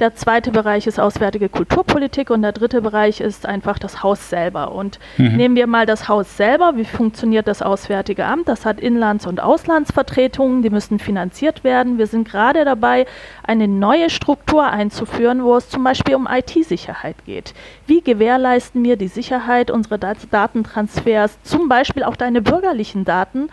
Der 0.00 0.14
zweite 0.14 0.52
Bereich 0.52 0.86
ist 0.86 1.00
auswärtige 1.00 1.48
Kulturpolitik 1.48 2.30
und 2.30 2.42
der 2.42 2.52
dritte 2.52 2.82
Bereich 2.82 3.20
ist 3.20 3.46
einfach 3.46 3.80
das 3.80 4.02
Haus 4.02 4.30
selber. 4.30 4.72
Und 4.72 5.00
mhm. 5.16 5.36
nehmen 5.36 5.56
wir 5.56 5.66
mal 5.66 5.86
das 5.86 6.08
Haus 6.08 6.36
selber. 6.36 6.76
Wie 6.76 6.84
funktioniert 6.84 7.48
das 7.48 7.62
Auswärtige 7.62 8.24
Amt? 8.24 8.46
Das 8.46 8.64
hat 8.64 8.78
Inlands- 8.78 9.26
und 9.26 9.40
Auslandsvertretungen, 9.40 10.62
die 10.62 10.70
müssen 10.70 11.00
finanziert 11.00 11.64
werden. 11.64 11.98
Wir 11.98 12.06
sind 12.06 12.28
gerade 12.28 12.64
dabei, 12.64 13.06
eine 13.42 13.66
neue 13.66 14.08
Struktur 14.08 14.64
einzuführen, 14.64 15.42
wo 15.42 15.56
es 15.56 15.68
zum 15.68 15.82
Beispiel 15.82 16.14
um 16.14 16.28
IT-Sicherheit 16.30 17.16
geht. 17.24 17.54
Wie 17.86 18.00
gewährleisten 18.00 18.84
wir 18.84 18.96
die 18.96 19.08
Sicherheit 19.08 19.70
unserer 19.70 19.98
Datentransfers, 19.98 21.42
zum 21.42 21.68
Beispiel 21.68 22.04
auch 22.04 22.16
deine 22.16 22.40
bürgerlichen 22.40 23.04
Daten, 23.04 23.48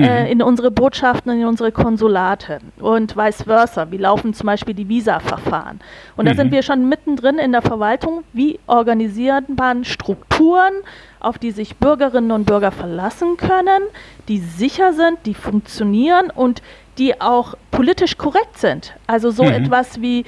mhm. 0.00 0.04
äh, 0.04 0.30
in 0.30 0.42
unsere 0.42 0.70
Botschaften 0.70 1.32
und 1.32 1.40
in 1.40 1.46
unsere 1.46 1.72
Konsulate 1.72 2.58
und 2.78 3.16
vice 3.16 3.42
versa. 3.42 3.90
Wie 3.90 3.96
laufen 3.96 4.34
zum 4.34 4.46
Beispiel 4.46 4.74
die 4.74 4.88
Visa-Verfahren? 4.88 5.80
Und 6.16 6.26
da 6.26 6.32
mhm. 6.32 6.36
sind 6.36 6.52
wir 6.52 6.62
schon 6.62 6.88
mittendrin 6.88 7.38
in 7.38 7.52
der 7.52 7.62
Verwaltung. 7.62 8.24
Wie 8.32 8.58
organisiert 8.66 9.44
man 9.48 9.84
Strukturen, 9.84 10.72
auf 11.20 11.38
die 11.38 11.50
sich 11.50 11.76
Bürgerinnen 11.76 12.32
und 12.32 12.46
Bürger 12.46 12.70
verlassen 12.70 13.36
können, 13.36 13.82
die 14.28 14.38
sicher 14.38 14.92
sind, 14.92 15.18
die 15.26 15.34
funktionieren 15.34 16.30
und 16.30 16.62
die 16.98 17.20
auch 17.20 17.54
politisch 17.70 18.18
korrekt 18.18 18.58
sind? 18.58 18.94
Also 19.06 19.30
so 19.30 19.44
mhm. 19.44 19.52
etwas 19.52 20.00
wie 20.00 20.24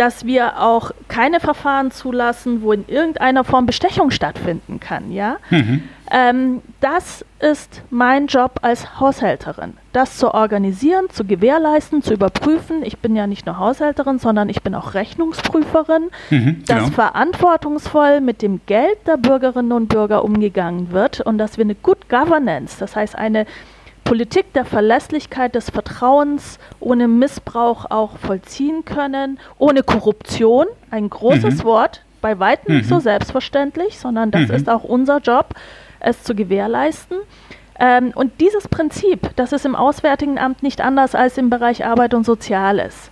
dass 0.00 0.24
wir 0.24 0.58
auch 0.62 0.92
keine 1.08 1.40
Verfahren 1.40 1.90
zulassen, 1.90 2.62
wo 2.62 2.72
in 2.72 2.88
irgendeiner 2.88 3.44
Form 3.44 3.66
Bestechung 3.66 4.10
stattfinden 4.10 4.80
kann. 4.80 5.12
Ja? 5.12 5.36
Mhm. 5.50 5.82
Ähm, 6.10 6.62
das 6.80 7.24
ist 7.38 7.82
mein 7.90 8.26
Job 8.26 8.58
als 8.62 8.98
Haushälterin, 8.98 9.74
das 9.92 10.16
zu 10.16 10.34
organisieren, 10.34 11.08
zu 11.10 11.24
gewährleisten, 11.24 12.02
zu 12.02 12.14
überprüfen. 12.14 12.82
Ich 12.84 12.98
bin 12.98 13.14
ja 13.14 13.28
nicht 13.28 13.46
nur 13.46 13.58
Haushälterin, 13.58 14.18
sondern 14.18 14.48
ich 14.48 14.62
bin 14.62 14.74
auch 14.74 14.94
Rechnungsprüferin, 14.94 16.10
mhm, 16.30 16.64
dass 16.66 16.84
genau. 16.84 16.90
verantwortungsvoll 16.90 18.20
mit 18.20 18.42
dem 18.42 18.60
Geld 18.66 19.06
der 19.06 19.18
Bürgerinnen 19.18 19.72
und 19.72 19.88
Bürger 19.88 20.24
umgegangen 20.24 20.90
wird 20.90 21.20
und 21.20 21.38
dass 21.38 21.58
wir 21.58 21.64
eine 21.64 21.76
Good 21.76 22.08
Governance, 22.08 22.78
das 22.80 22.96
heißt 22.96 23.14
eine 23.14 23.46
Politik 24.02 24.52
der 24.54 24.64
Verlässlichkeit, 24.64 25.54
des 25.54 25.70
Vertrauens 25.70 26.58
ohne 26.80 27.06
Missbrauch 27.06 27.86
auch 27.88 28.18
vollziehen 28.18 28.84
können, 28.84 29.38
ohne 29.58 29.84
Korruption, 29.84 30.66
ein 30.90 31.08
großes 31.08 31.58
mhm. 31.58 31.64
Wort, 31.64 32.02
bei 32.20 32.40
weitem 32.40 32.74
mhm. 32.74 32.78
nicht 32.78 32.88
so 32.88 32.96
mhm. 32.96 33.02
selbstverständlich, 33.02 33.98
sondern 33.98 34.32
das 34.32 34.48
mhm. 34.48 34.54
ist 34.54 34.68
auch 34.68 34.82
unser 34.82 35.18
Job, 35.18 35.54
es 36.00 36.22
zu 36.22 36.34
gewährleisten. 36.34 37.18
Ähm, 37.78 38.12
und 38.14 38.40
dieses 38.40 38.68
Prinzip, 38.68 39.30
das 39.36 39.52
ist 39.52 39.64
im 39.64 39.74
Auswärtigen 39.74 40.38
Amt 40.38 40.62
nicht 40.62 40.80
anders 40.80 41.14
als 41.14 41.38
im 41.38 41.48
Bereich 41.48 41.84
Arbeit 41.84 42.14
und 42.14 42.24
Soziales. 42.24 43.10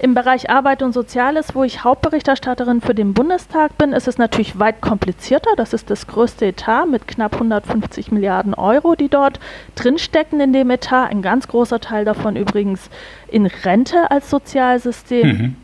Im 0.00 0.14
Bereich 0.14 0.50
Arbeit 0.50 0.82
und 0.82 0.92
Soziales, 0.92 1.54
wo 1.54 1.62
ich 1.62 1.84
Hauptberichterstatterin 1.84 2.80
für 2.80 2.94
den 2.94 3.14
Bundestag 3.14 3.78
bin, 3.78 3.92
ist 3.92 4.08
es 4.08 4.18
natürlich 4.18 4.58
weit 4.58 4.80
komplizierter. 4.80 5.50
Das 5.56 5.72
ist 5.72 5.88
das 5.88 6.08
größte 6.08 6.46
Etat 6.46 6.86
mit 6.86 7.06
knapp 7.06 7.34
150 7.34 8.10
Milliarden 8.10 8.54
Euro, 8.54 8.96
die 8.96 9.08
dort 9.08 9.38
drinstecken 9.76 10.40
in 10.40 10.52
dem 10.52 10.70
Etat. 10.70 11.06
Ein 11.10 11.22
ganz 11.22 11.46
großer 11.46 11.78
Teil 11.78 12.04
davon 12.04 12.34
übrigens 12.34 12.90
in 13.28 13.46
Rente 13.46 14.10
als 14.10 14.28
Sozialsystem. 14.30 15.26
Mhm. 15.26 15.56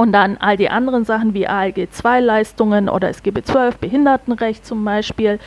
Und 0.00 0.12
dann 0.12 0.38
all 0.38 0.56
die 0.56 0.70
anderen 0.70 1.04
Sachen 1.04 1.34
wie 1.34 1.46
ALG-2-Leistungen 1.46 2.88
oder 2.88 3.10
SGB-12, 3.10 3.74
Behindertenrecht 3.82 4.64
zum 4.64 4.82
Beispiel. 4.82 5.38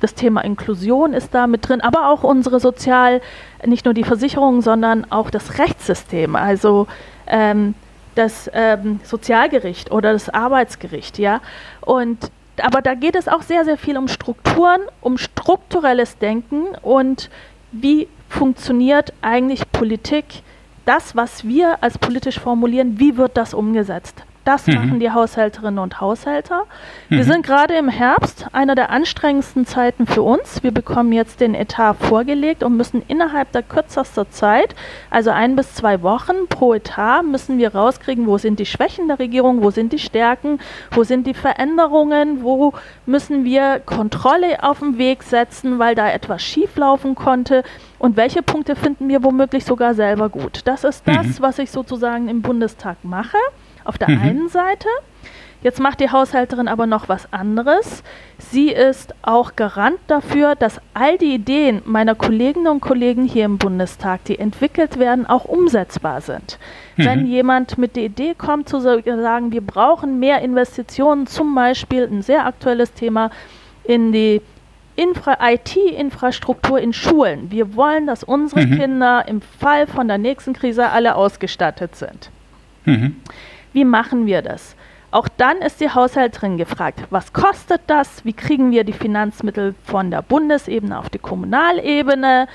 Das 0.00 0.12
Thema 0.12 0.42
Inklusion 0.42 1.14
ist 1.14 1.32
da 1.32 1.46
mit 1.46 1.66
drin, 1.66 1.80
aber 1.80 2.10
auch 2.10 2.22
unsere 2.22 2.60
Sozial, 2.60 3.22
nicht 3.64 3.86
nur 3.86 3.94
die 3.94 4.04
Versicherungen, 4.04 4.60
sondern 4.60 5.10
auch 5.10 5.30
das 5.30 5.58
Rechtssystem, 5.58 6.36
also 6.36 6.86
ähm, 7.26 7.74
das 8.14 8.50
ähm, 8.52 9.00
Sozialgericht 9.04 9.90
oder 9.90 10.12
das 10.12 10.28
Arbeitsgericht, 10.28 11.18
ja. 11.18 11.40
Und 11.80 12.30
aber 12.60 12.82
da 12.82 12.92
geht 12.92 13.16
es 13.16 13.26
auch 13.26 13.40
sehr, 13.40 13.64
sehr 13.64 13.78
viel 13.78 13.96
um 13.96 14.08
Strukturen, 14.08 14.82
um 15.00 15.16
strukturelles 15.16 16.18
Denken 16.18 16.66
und 16.82 17.30
wie 17.72 18.08
funktioniert 18.28 19.14
eigentlich 19.22 19.62
Politik 19.72 20.42
das, 20.84 21.16
was 21.16 21.44
wir 21.44 21.82
als 21.82 21.98
politisch 21.98 22.38
formulieren, 22.38 22.98
wie 22.98 23.16
wird 23.16 23.36
das 23.36 23.54
umgesetzt? 23.54 24.24
Das 24.44 24.66
mhm. 24.66 24.74
machen 24.74 25.00
die 25.00 25.10
Haushälterinnen 25.10 25.78
und 25.78 26.00
Haushälter. 26.00 26.64
Mhm. 27.08 27.16
Wir 27.16 27.24
sind 27.24 27.46
gerade 27.46 27.74
im 27.74 27.88
Herbst, 27.88 28.46
einer 28.52 28.74
der 28.74 28.90
anstrengendsten 28.90 29.66
Zeiten 29.66 30.06
für 30.06 30.22
uns. 30.22 30.62
Wir 30.62 30.70
bekommen 30.70 31.12
jetzt 31.12 31.40
den 31.40 31.54
Etat 31.54 31.94
vorgelegt 31.94 32.62
und 32.62 32.76
müssen 32.76 33.02
innerhalb 33.08 33.52
der 33.52 33.62
kürzester 33.62 34.30
Zeit, 34.30 34.74
also 35.10 35.30
ein 35.30 35.56
bis 35.56 35.74
zwei 35.74 36.02
Wochen 36.02 36.46
pro 36.48 36.74
Etat, 36.74 37.22
müssen 37.22 37.58
wir 37.58 37.74
rauskriegen, 37.74 38.26
wo 38.26 38.38
sind 38.38 38.58
die 38.58 38.66
Schwächen 38.66 39.08
der 39.08 39.18
Regierung, 39.18 39.62
wo 39.62 39.70
sind 39.70 39.92
die 39.92 39.98
Stärken, 39.98 40.58
wo 40.90 41.04
sind 41.04 41.26
die 41.26 41.34
Veränderungen, 41.34 42.42
wo 42.42 42.74
müssen 43.06 43.44
wir 43.44 43.80
Kontrolle 43.84 44.62
auf 44.62 44.80
den 44.80 44.98
Weg 44.98 45.22
setzen, 45.22 45.78
weil 45.78 45.94
da 45.94 46.10
etwas 46.10 46.42
schieflaufen 46.42 47.14
konnte 47.14 47.62
und 47.98 48.16
welche 48.16 48.42
Punkte 48.42 48.76
finden 48.76 49.08
wir 49.08 49.22
womöglich 49.22 49.64
sogar 49.64 49.94
selber 49.94 50.28
gut. 50.28 50.60
Das 50.64 50.84
ist 50.84 51.06
das, 51.06 51.26
mhm. 51.26 51.36
was 51.40 51.58
ich 51.58 51.70
sozusagen 51.70 52.28
im 52.28 52.42
Bundestag 52.42 52.98
mache 53.02 53.38
auf 53.84 53.98
der 53.98 54.10
mhm. 54.10 54.22
einen 54.22 54.48
Seite. 54.48 54.88
Jetzt 55.64 55.80
macht 55.80 56.00
die 56.00 56.10
Haushälterin 56.10 56.68
aber 56.68 56.86
noch 56.86 57.08
was 57.08 57.32
anderes. 57.32 58.02
Sie 58.38 58.68
ist 58.68 59.14
auch 59.22 59.56
Garant 59.56 59.98
dafür, 60.08 60.56
dass 60.56 60.78
all 60.92 61.16
die 61.16 61.32
Ideen 61.32 61.80
meiner 61.86 62.14
Kolleginnen 62.14 62.66
und 62.66 62.80
Kollegen 62.80 63.24
hier 63.24 63.46
im 63.46 63.56
Bundestag, 63.56 64.24
die 64.24 64.38
entwickelt 64.38 64.98
werden, 64.98 65.24
auch 65.24 65.46
umsetzbar 65.46 66.20
sind. 66.20 66.58
Mhm. 66.96 67.04
Wenn 67.04 67.26
jemand 67.26 67.78
mit 67.78 67.96
der 67.96 68.04
Idee 68.04 68.34
kommt, 68.34 68.68
zu 68.68 68.78
sagen, 68.78 69.52
wir 69.52 69.62
brauchen 69.62 70.20
mehr 70.20 70.42
Investitionen, 70.42 71.26
zum 71.26 71.54
Beispiel 71.54 72.04
ein 72.04 72.20
sehr 72.20 72.44
aktuelles 72.44 72.92
Thema 72.92 73.30
in 73.84 74.12
die 74.12 74.42
IT-Infrastruktur 74.96 76.78
in 76.78 76.92
Schulen. 76.92 77.50
Wir 77.50 77.74
wollen, 77.74 78.06
dass 78.06 78.22
unsere 78.22 78.66
mhm. 78.66 78.78
Kinder 78.78 79.24
im 79.26 79.40
Fall 79.40 79.86
von 79.86 80.08
der 80.08 80.18
nächsten 80.18 80.52
Krise 80.52 80.90
alle 80.90 81.14
ausgestattet 81.14 81.96
sind. 81.96 82.30
Mhm. 82.84 83.16
Wie 83.74 83.84
machen 83.84 84.26
wir 84.26 84.40
das? 84.40 84.76
Auch 85.10 85.26
dann 85.26 85.56
ist 85.56 85.80
die 85.80 85.90
Haushälterin 85.90 86.58
gefragt, 86.58 87.00
was 87.10 87.32
kostet 87.32 87.80
das? 87.88 88.24
Wie 88.24 88.32
kriegen 88.32 88.70
wir 88.70 88.84
die 88.84 88.92
Finanzmittel 88.92 89.74
von 89.82 90.12
der 90.12 90.22
Bundesebene 90.22 90.96
auf 90.96 91.10
die 91.10 91.18
Kommunalebene? 91.18 92.46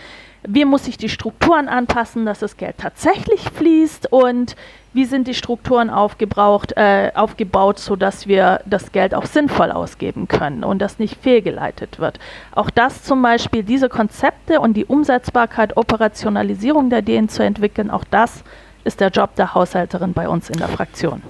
Wie 0.43 0.63
muss 0.63 0.85
sich 0.85 0.97
die 0.97 1.09
Strukturen 1.09 1.67
anpassen, 1.67 2.25
dass 2.25 2.39
das 2.39 2.55
Geld 2.55 2.77
tatsächlich 2.77 3.41
fließt? 3.41 4.13
Und 4.13 4.55
wie 4.93 5.03
sind 5.03 5.27
die 5.27 5.33
Strukturen 5.33 5.89
aufgebraucht, 5.89 6.71
äh, 6.77 7.11
aufgebaut, 7.15 7.79
sodass 7.79 8.27
wir 8.27 8.61
das 8.65 8.93
Geld 8.93 9.13
auch 9.13 9.25
sinnvoll 9.25 9.71
ausgeben 9.71 10.29
können 10.29 10.63
und 10.63 10.79
das 10.81 10.99
nicht 10.99 11.21
fehlgeleitet 11.21 11.99
wird? 11.99 12.17
Auch 12.55 12.69
das 12.69 13.03
zum 13.03 13.21
Beispiel, 13.21 13.63
diese 13.63 13.89
Konzepte 13.89 14.61
und 14.61 14.75
die 14.75 14.85
Umsetzbarkeit, 14.85 15.75
Operationalisierung 15.75 16.89
der 16.89 16.99
Ideen 16.99 17.27
zu 17.27 17.43
entwickeln, 17.43 17.91
auch 17.91 18.05
das 18.09 18.35
ist 18.37 18.45
der 18.99 19.09
Job 19.09 19.35
der 19.35 19.53
Haushälterin 19.53 20.13
bei 20.13 20.27
uns 20.27 20.49
in 20.49 20.57
der 20.57 20.67
Fraktion. 20.67 21.21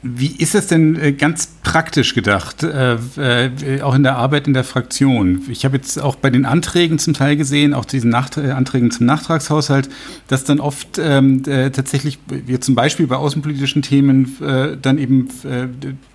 Wie 0.00 0.28
ist 0.38 0.54
es 0.54 0.68
denn 0.68 0.94
äh, 0.94 1.12
ganz 1.12 1.48
praktisch 1.64 2.14
gedacht, 2.14 2.62
äh, 2.62 2.94
äh, 3.16 3.82
auch 3.82 3.96
in 3.96 4.04
der 4.04 4.16
Arbeit 4.16 4.46
in 4.46 4.54
der 4.54 4.62
Fraktion? 4.62 5.42
Ich 5.50 5.64
habe 5.64 5.76
jetzt 5.76 6.00
auch 6.00 6.14
bei 6.14 6.30
den 6.30 6.46
Anträgen 6.46 7.00
zum 7.00 7.14
Teil 7.14 7.36
gesehen, 7.36 7.74
auch 7.74 7.84
diesen 7.84 8.14
Anträgen 8.14 8.92
zum 8.92 9.06
Nachtragshaushalt, 9.06 9.88
dass 10.28 10.44
dann 10.44 10.60
oft 10.60 10.98
ähm, 10.98 11.42
äh, 11.46 11.70
tatsächlich, 11.70 12.20
wie 12.28 12.60
zum 12.60 12.76
Beispiel 12.76 13.08
bei 13.08 13.16
außenpolitischen 13.16 13.82
Themen, 13.82 14.36
dann 14.82 14.98
eben 14.98 15.28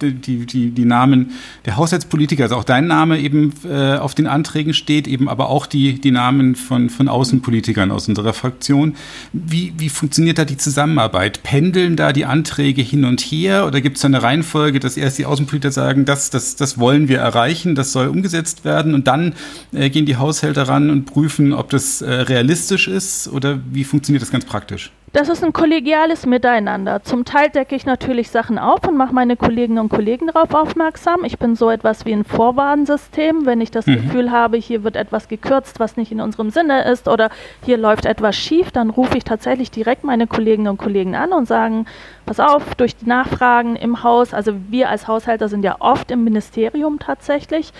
die, 0.02 0.46
die, 0.46 0.72
die 0.72 0.86
Namen 0.86 1.32
der 1.66 1.78
Haushaltspolitiker, 1.78 2.44
also 2.44 2.56
auch 2.56 2.64
dein 2.64 2.88
Name 2.88 3.20
eben 3.20 3.54
auf 4.00 4.16
den 4.16 4.28
Anträgen 4.28 4.74
steht, 4.74 5.08
eben 5.08 5.28
aber 5.30 5.50
auch 5.50 5.66
die, 5.66 6.00
die 6.00 6.12
Namen 6.12 6.56
von, 6.56 6.90
von 6.90 7.08
Außenpolitikern 7.08 7.92
aus 7.92 8.08
unserer 8.08 8.34
Fraktion. 8.34 8.96
Wie, 9.34 9.74
wie 9.78 9.90
funktioniert 9.90 10.38
da 10.38 10.46
die 10.46 10.58
Zusammenarbeit? 10.58 11.44
Pendeln 11.44 11.96
da 11.96 12.14
die 12.14 12.26
Anträge 12.26 12.82
hin 12.82 13.06
und 13.06 13.22
her? 13.22 13.66
Oder 13.74 13.82
gibt 13.82 13.96
es 13.96 14.04
da 14.04 14.08
eine 14.08 14.22
Reihenfolge, 14.22 14.80
dass 14.80 14.98
erst 14.98 15.18
die 15.18 15.26
Außenpolitiker 15.26 15.72
sagen, 15.72 16.06
das, 16.06 16.30
das, 16.30 16.56
das 16.56 16.78
wollen 16.78 17.08
wir 17.08 17.18
erreichen, 17.18 17.74
das 17.74 17.92
soll 17.92 18.08
umgesetzt 18.08 18.66
werden 18.66 18.94
und 18.94 19.08
dann 19.08 19.34
äh, 19.72 19.90
gehen 19.90 20.06
die 20.06 20.18
Haushälter 20.18 20.68
ran 20.68 20.92
und 20.92 21.06
prüfen, 21.06 21.54
ob 21.54 21.72
das 21.72 22.04
äh, 22.04 22.12
realistisch 22.12 22.88
ist 22.88 23.28
oder 23.28 23.60
wie 23.72 23.84
funktioniert 23.84 24.22
das 24.22 24.30
ganz 24.30 24.46
praktisch? 24.46 24.92
Das 25.14 25.30
ist 25.30 25.44
ein 25.44 25.54
kollegiales 25.54 26.26
Miteinander. 26.26 27.04
Zum 27.04 27.24
Teil 27.24 27.52
decke 27.52 27.76
ich 27.76 27.86
natürlich 27.86 28.32
Sachen 28.32 28.58
auf 28.58 28.88
und 28.88 28.98
mache 28.98 29.14
meine 29.14 29.38
Kolleginnen 29.38 29.78
und 29.78 29.90
Kollegen 29.90 30.26
darauf 30.26 30.56
aufmerksam. 30.56 31.24
Ich 31.24 31.38
bin 31.38 31.56
so 31.56 31.70
etwas 31.70 32.08
wie 32.08 32.14
ein 32.14 32.24
Vorwarnsystem. 32.24 33.46
Wenn 33.46 33.62
ich 33.62 33.70
das 33.70 33.86
mhm. 33.86 33.98
Gefühl 33.98 34.32
habe, 34.32 34.58
hier 34.58 34.84
wird 34.84 34.96
etwas 34.96 35.28
gekürzt, 35.28 35.80
was 35.80 35.98
nicht 35.98 36.12
in 36.12 36.20
unserem 36.20 36.50
Sinne 36.50 36.92
ist 36.92 37.08
oder 37.08 37.30
hier 37.64 37.78
läuft 37.78 38.06
etwas 38.06 38.36
schief, 38.36 38.72
dann 38.72 38.90
rufe 38.90 39.16
ich 39.16 39.24
tatsächlich 39.24 39.70
direkt 39.70 40.04
meine 40.04 40.26
Kolleginnen 40.26 40.68
und 40.68 40.78
Kollegen 40.78 41.16
an 41.16 41.32
und 41.32 41.48
sagen, 41.48 41.86
pass 42.26 42.40
auf, 42.40 42.74
durch 42.74 42.96
die 42.96 43.08
Nachfragen 43.08 43.76
im 43.76 44.02
Haus, 44.02 44.34
also 44.34 44.54
wir 44.70 44.90
als 44.90 45.08
Haushälter 45.08 45.48
sind 45.48 45.64
ja 45.64 45.76
oft 45.78 46.10
im 46.10 46.24
Ministerium 46.24 46.98
tatsächlich, 46.98 47.72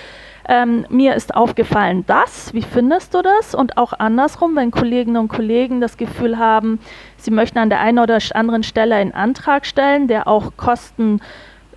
ähm, 0.48 0.86
mir 0.90 1.16
ist 1.16 1.36
aufgefallen, 1.36 2.04
das, 2.08 2.54
wie 2.54 2.62
findest 2.62 3.14
du 3.14 3.22
das? 3.22 3.56
Und 3.56 3.78
auch 3.78 3.94
andersrum, 3.94 4.56
wenn 4.56 4.72
Kolleginnen 4.72 5.18
und 5.18 5.28
Kollegen 5.30 5.82
das 5.82 5.98
Gefühl 5.98 6.38
haben, 6.38 6.80
sie 7.18 7.32
möchten 7.32 7.60
an 7.60 7.70
der 7.70 7.80
einen 7.80 8.00
oder 8.00 8.20
anderen 8.34 8.64
Stelle 8.64 8.96
einen 8.96 9.14
Antrag 9.14 9.66
stellen, 9.66 10.08
der 10.08 10.28
auch 10.28 10.52
Kosten 10.58 11.22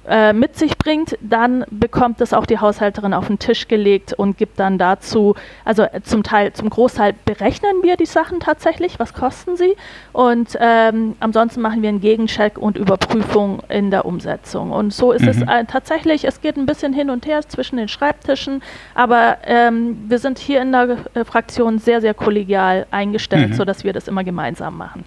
äh, 0.09 0.33
mit 0.33 0.57
sich 0.57 0.79
bringt, 0.79 1.17
dann 1.21 1.65
bekommt 1.71 2.21
es 2.21 2.33
auch 2.33 2.47
die 2.47 2.59
Haushälterin 2.59 3.15
auf 3.15 3.27
den 3.27 3.39
Tisch 3.39 3.69
gelegt 3.69 4.13
und 4.13 4.37
gibt 4.39 4.59
dann 4.59 4.79
dazu, 4.79 5.35
also 5.65 5.83
äh, 5.83 6.01
zum 6.03 6.23
Teil, 6.23 6.53
zum 6.53 6.71
Großteil 6.71 7.15
berechnen 7.25 7.83
wir 7.83 7.97
die 7.97 8.07
Sachen 8.07 8.41
tatsächlich, 8.41 8.99
was 8.99 9.15
kosten 9.15 9.57
sie 9.57 9.77
und 10.13 10.57
ähm, 10.61 11.17
ansonsten 11.21 11.61
machen 11.61 11.83
wir 11.83 11.89
einen 11.89 12.01
Gegencheck 12.01 12.59
und 12.59 12.77
Überprüfung 12.77 13.63
in 13.69 13.91
der 13.91 14.05
Umsetzung. 14.05 14.71
Und 14.71 14.93
so 14.93 15.13
ist 15.13 15.23
mhm. 15.23 15.29
es 15.29 15.43
äh, 15.43 15.65
tatsächlich, 15.67 16.25
es 16.25 16.41
geht 16.41 16.57
ein 16.57 16.67
bisschen 16.67 16.93
hin 16.93 17.11
und 17.11 17.27
her 17.27 17.41
zwischen 17.49 17.77
den 17.77 17.89
Schreibtischen, 17.89 18.63
aber 18.95 19.39
ähm, 19.45 20.05
wir 20.09 20.19
sind 20.19 20.39
hier 20.39 20.63
in 20.63 20.73
der 20.73 20.99
äh, 21.15 21.25
Fraktion 21.25 21.79
sehr, 21.79 22.01
sehr 22.01 22.15
kollegial 22.15 22.87
eingestellt, 22.91 23.51
mhm. 23.51 23.55
sodass 23.55 23.85
wir 23.85 23.93
das 23.93 24.09
immer 24.09 24.25
gemeinsam 24.25 24.77
machen. 24.77 25.05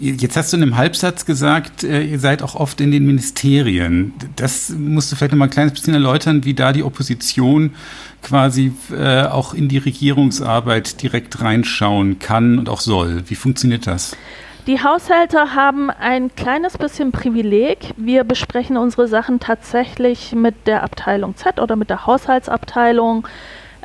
Jetzt 0.00 0.34
hast 0.38 0.50
du 0.50 0.56
in 0.56 0.62
einem 0.62 0.78
Halbsatz 0.78 1.26
gesagt, 1.26 1.84
äh, 1.84 2.02
ihr 2.02 2.18
seid 2.18 2.42
auch 2.42 2.54
oft 2.54 2.80
in 2.80 2.90
den 2.90 3.04
Ministerien. 3.04 4.14
Das 4.34 4.70
musst 4.70 5.12
du 5.12 5.16
vielleicht 5.16 5.32
noch 5.32 5.38
mal 5.38 5.44
ein 5.44 5.50
kleines 5.50 5.74
bisschen 5.74 5.92
erläutern, 5.92 6.44
wie 6.44 6.54
da 6.54 6.72
die 6.72 6.82
Opposition 6.82 7.74
quasi 8.22 8.72
äh, 8.90 9.24
auch 9.24 9.52
in 9.52 9.68
die 9.68 9.76
Regierungsarbeit 9.76 11.02
direkt 11.02 11.42
reinschauen 11.42 12.18
kann 12.18 12.58
und 12.58 12.70
auch 12.70 12.80
soll. 12.80 13.24
Wie 13.26 13.34
funktioniert 13.34 13.86
das? 13.86 14.16
Die 14.66 14.82
Haushälter 14.82 15.54
haben 15.54 15.90
ein 15.90 16.34
kleines 16.34 16.78
bisschen 16.78 17.12
Privileg. 17.12 17.92
Wir 17.98 18.24
besprechen 18.24 18.78
unsere 18.78 19.06
Sachen 19.06 19.38
tatsächlich 19.38 20.32
mit 20.34 20.66
der 20.66 20.82
Abteilung 20.82 21.36
Z 21.36 21.60
oder 21.60 21.76
mit 21.76 21.90
der 21.90 22.06
Haushaltsabteilung 22.06 23.26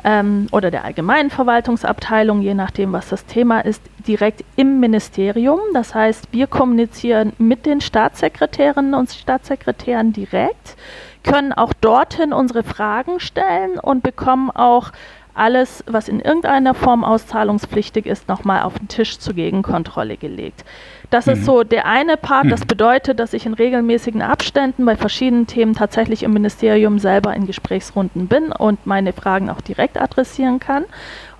ähm, 0.06 0.46
oder 0.52 0.70
der 0.70 0.84
allgemeinen 0.84 1.30
Verwaltungsabteilung, 1.30 2.40
je 2.40 2.54
nachdem, 2.54 2.92
was 2.92 3.08
das 3.08 3.26
Thema 3.26 3.60
ist, 3.60 3.82
direkt 4.06 4.44
im 4.54 4.78
Ministerium. 4.78 5.58
Das 5.74 5.94
heißt, 5.94 6.28
wir 6.30 6.46
kommunizieren 6.46 7.32
mit 7.38 7.66
den 7.66 7.80
Staatssekretärinnen 7.80 8.94
und 8.94 9.10
Staatssekretären 9.10 10.12
direkt, 10.12 10.76
können 11.24 11.52
auch 11.52 11.72
dorthin 11.72 12.32
unsere 12.32 12.62
Fragen 12.62 13.18
stellen 13.18 13.80
und 13.80 14.04
bekommen 14.04 14.50
auch 14.52 14.92
alles, 15.36 15.84
was 15.86 16.08
in 16.08 16.20
irgendeiner 16.20 16.74
Form 16.74 17.04
auszahlungspflichtig 17.04 18.06
ist, 18.06 18.28
nochmal 18.28 18.62
auf 18.62 18.78
den 18.78 18.88
Tisch 18.88 19.18
zur 19.18 19.34
Gegenkontrolle 19.34 20.16
gelegt. 20.16 20.64
Das 21.10 21.26
mhm. 21.26 21.32
ist 21.32 21.44
so 21.44 21.62
der 21.62 21.86
eine 21.86 22.16
Part. 22.16 22.50
Das 22.50 22.60
mhm. 22.60 22.68
bedeutet, 22.68 23.20
dass 23.20 23.32
ich 23.32 23.46
in 23.46 23.54
regelmäßigen 23.54 24.22
Abständen 24.22 24.84
bei 24.84 24.96
verschiedenen 24.96 25.46
Themen 25.46 25.74
tatsächlich 25.74 26.22
im 26.22 26.32
Ministerium 26.32 26.98
selber 26.98 27.34
in 27.34 27.46
Gesprächsrunden 27.46 28.26
bin 28.26 28.52
und 28.52 28.86
meine 28.86 29.12
Fragen 29.12 29.50
auch 29.50 29.60
direkt 29.60 30.00
adressieren 30.00 30.60
kann. 30.60 30.84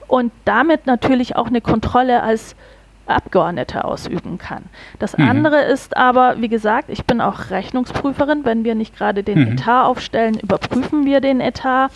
und 0.08 0.32
damit 0.44 0.86
natürlich 0.86 1.34
auch 1.34 1.48
eine 1.48 1.60
Kontrolle 1.60 2.22
als 2.22 2.54
Abgeordnete 3.06 3.84
ausüben 3.84 4.38
kann. 4.38 4.64
Das 4.98 5.16
mhm. 5.16 5.28
andere 5.28 5.62
ist 5.62 5.96
aber, 5.96 6.40
wie 6.40 6.48
gesagt, 6.48 6.90
ich 6.90 7.04
bin 7.04 7.20
auch 7.20 7.50
Rechnungsprüferin. 7.50 8.44
Wenn 8.44 8.64
wir 8.64 8.74
nicht 8.74 8.96
gerade 8.96 9.22
den 9.22 9.40
mhm. 9.40 9.52
Etat 9.52 9.84
aufstellen, 9.84 10.38
überprüfen 10.38 11.06
wir 11.06 11.20
den 11.20 11.40
Etat. 11.40 11.90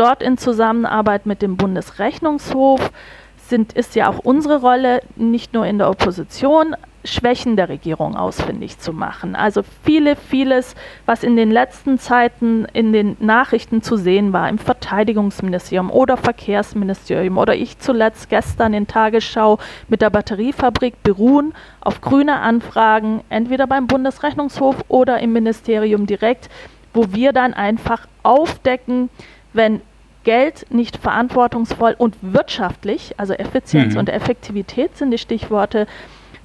Dort 0.00 0.22
in 0.22 0.38
Zusammenarbeit 0.38 1.26
mit 1.26 1.42
dem 1.42 1.58
Bundesrechnungshof 1.58 2.90
sind, 3.36 3.74
ist 3.74 3.94
ja 3.94 4.08
auch 4.08 4.20
unsere 4.20 4.62
Rolle, 4.62 5.02
nicht 5.14 5.52
nur 5.52 5.66
in 5.66 5.76
der 5.76 5.90
Opposition, 5.90 6.74
Schwächen 7.04 7.54
der 7.54 7.68
Regierung 7.68 8.16
ausfindig 8.16 8.78
zu 8.78 8.94
machen. 8.94 9.36
Also 9.36 9.60
viele, 9.84 10.16
vieles, 10.16 10.74
was 11.04 11.22
in 11.22 11.36
den 11.36 11.50
letzten 11.50 11.98
Zeiten 11.98 12.64
in 12.72 12.94
den 12.94 13.18
Nachrichten 13.20 13.82
zu 13.82 13.98
sehen 13.98 14.32
war, 14.32 14.48
im 14.48 14.56
Verteidigungsministerium 14.56 15.90
oder 15.90 16.16
Verkehrsministerium 16.16 17.36
oder 17.36 17.54
ich 17.54 17.78
zuletzt 17.78 18.30
gestern 18.30 18.72
in 18.72 18.86
Tagesschau 18.86 19.58
mit 19.88 20.00
der 20.00 20.08
Batteriefabrik 20.08 21.02
beruhen 21.02 21.52
auf 21.82 22.00
grüne 22.00 22.40
Anfragen, 22.40 23.20
entweder 23.28 23.66
beim 23.66 23.86
Bundesrechnungshof 23.86 24.76
oder 24.88 25.20
im 25.20 25.34
Ministerium 25.34 26.06
direkt, 26.06 26.48
wo 26.94 27.12
wir 27.12 27.34
dann 27.34 27.52
einfach 27.52 28.06
aufdecken, 28.22 29.10
wenn 29.52 29.82
Geld 30.24 30.66
nicht 30.70 30.96
verantwortungsvoll 30.96 31.94
und 31.96 32.16
wirtschaftlich, 32.20 33.14
also 33.16 33.32
Effizienz 33.32 33.94
mhm. 33.94 34.00
und 34.00 34.08
Effektivität 34.08 34.96
sind 34.96 35.10
die 35.10 35.18
Stichworte, 35.18 35.86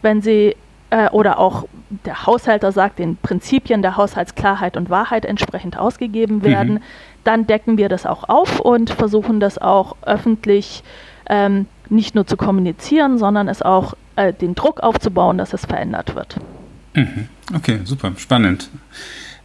wenn 0.01 0.21
sie 0.21 0.55
äh, 0.89 1.09
oder 1.09 1.39
auch 1.39 1.67
der 2.05 2.25
Haushalter 2.25 2.71
sagt, 2.71 2.99
den 2.99 3.17
Prinzipien 3.17 3.81
der 3.81 3.97
Haushaltsklarheit 3.97 4.77
und 4.77 4.89
Wahrheit 4.89 5.25
entsprechend 5.25 5.77
ausgegeben 5.77 6.43
werden, 6.43 6.75
mhm. 6.75 6.81
dann 7.23 7.47
decken 7.47 7.77
wir 7.77 7.89
das 7.89 8.05
auch 8.05 8.29
auf 8.29 8.59
und 8.59 8.89
versuchen 8.89 9.39
das 9.39 9.57
auch 9.57 9.95
öffentlich 10.03 10.83
ähm, 11.29 11.67
nicht 11.89 12.15
nur 12.15 12.25
zu 12.25 12.37
kommunizieren, 12.37 13.17
sondern 13.17 13.47
es 13.47 13.61
auch 13.61 13.95
äh, 14.15 14.33
den 14.33 14.55
Druck 14.55 14.81
aufzubauen, 14.81 15.37
dass 15.37 15.53
es 15.53 15.65
verändert 15.65 16.15
wird. 16.15 16.37
Mhm. 16.93 17.29
Okay, 17.53 17.81
super, 17.83 18.13
spannend. 18.17 18.69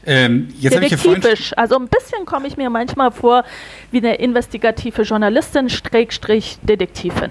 Ähm, 0.07 0.49
Detektivisch. 0.63 1.53
also 1.59 1.77
ein 1.77 1.89
bisschen 1.89 2.25
komme 2.25 2.49
ich 2.49 2.57
mir 2.57 2.71
manchmal 2.71 3.11
vor 3.11 3.45
wie 3.91 3.99
eine 3.99 4.15
investigative 4.15 5.03
Journalistin, 5.03 5.69
Schrägstrich 5.69 6.59
Detektivin. 6.63 7.31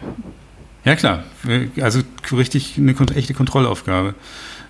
Ja 0.86 0.96
klar, 0.96 1.24
also 1.82 2.02
richtig 2.32 2.76
eine 2.78 2.96
echte 3.16 3.34
Kontrollaufgabe. 3.34 4.14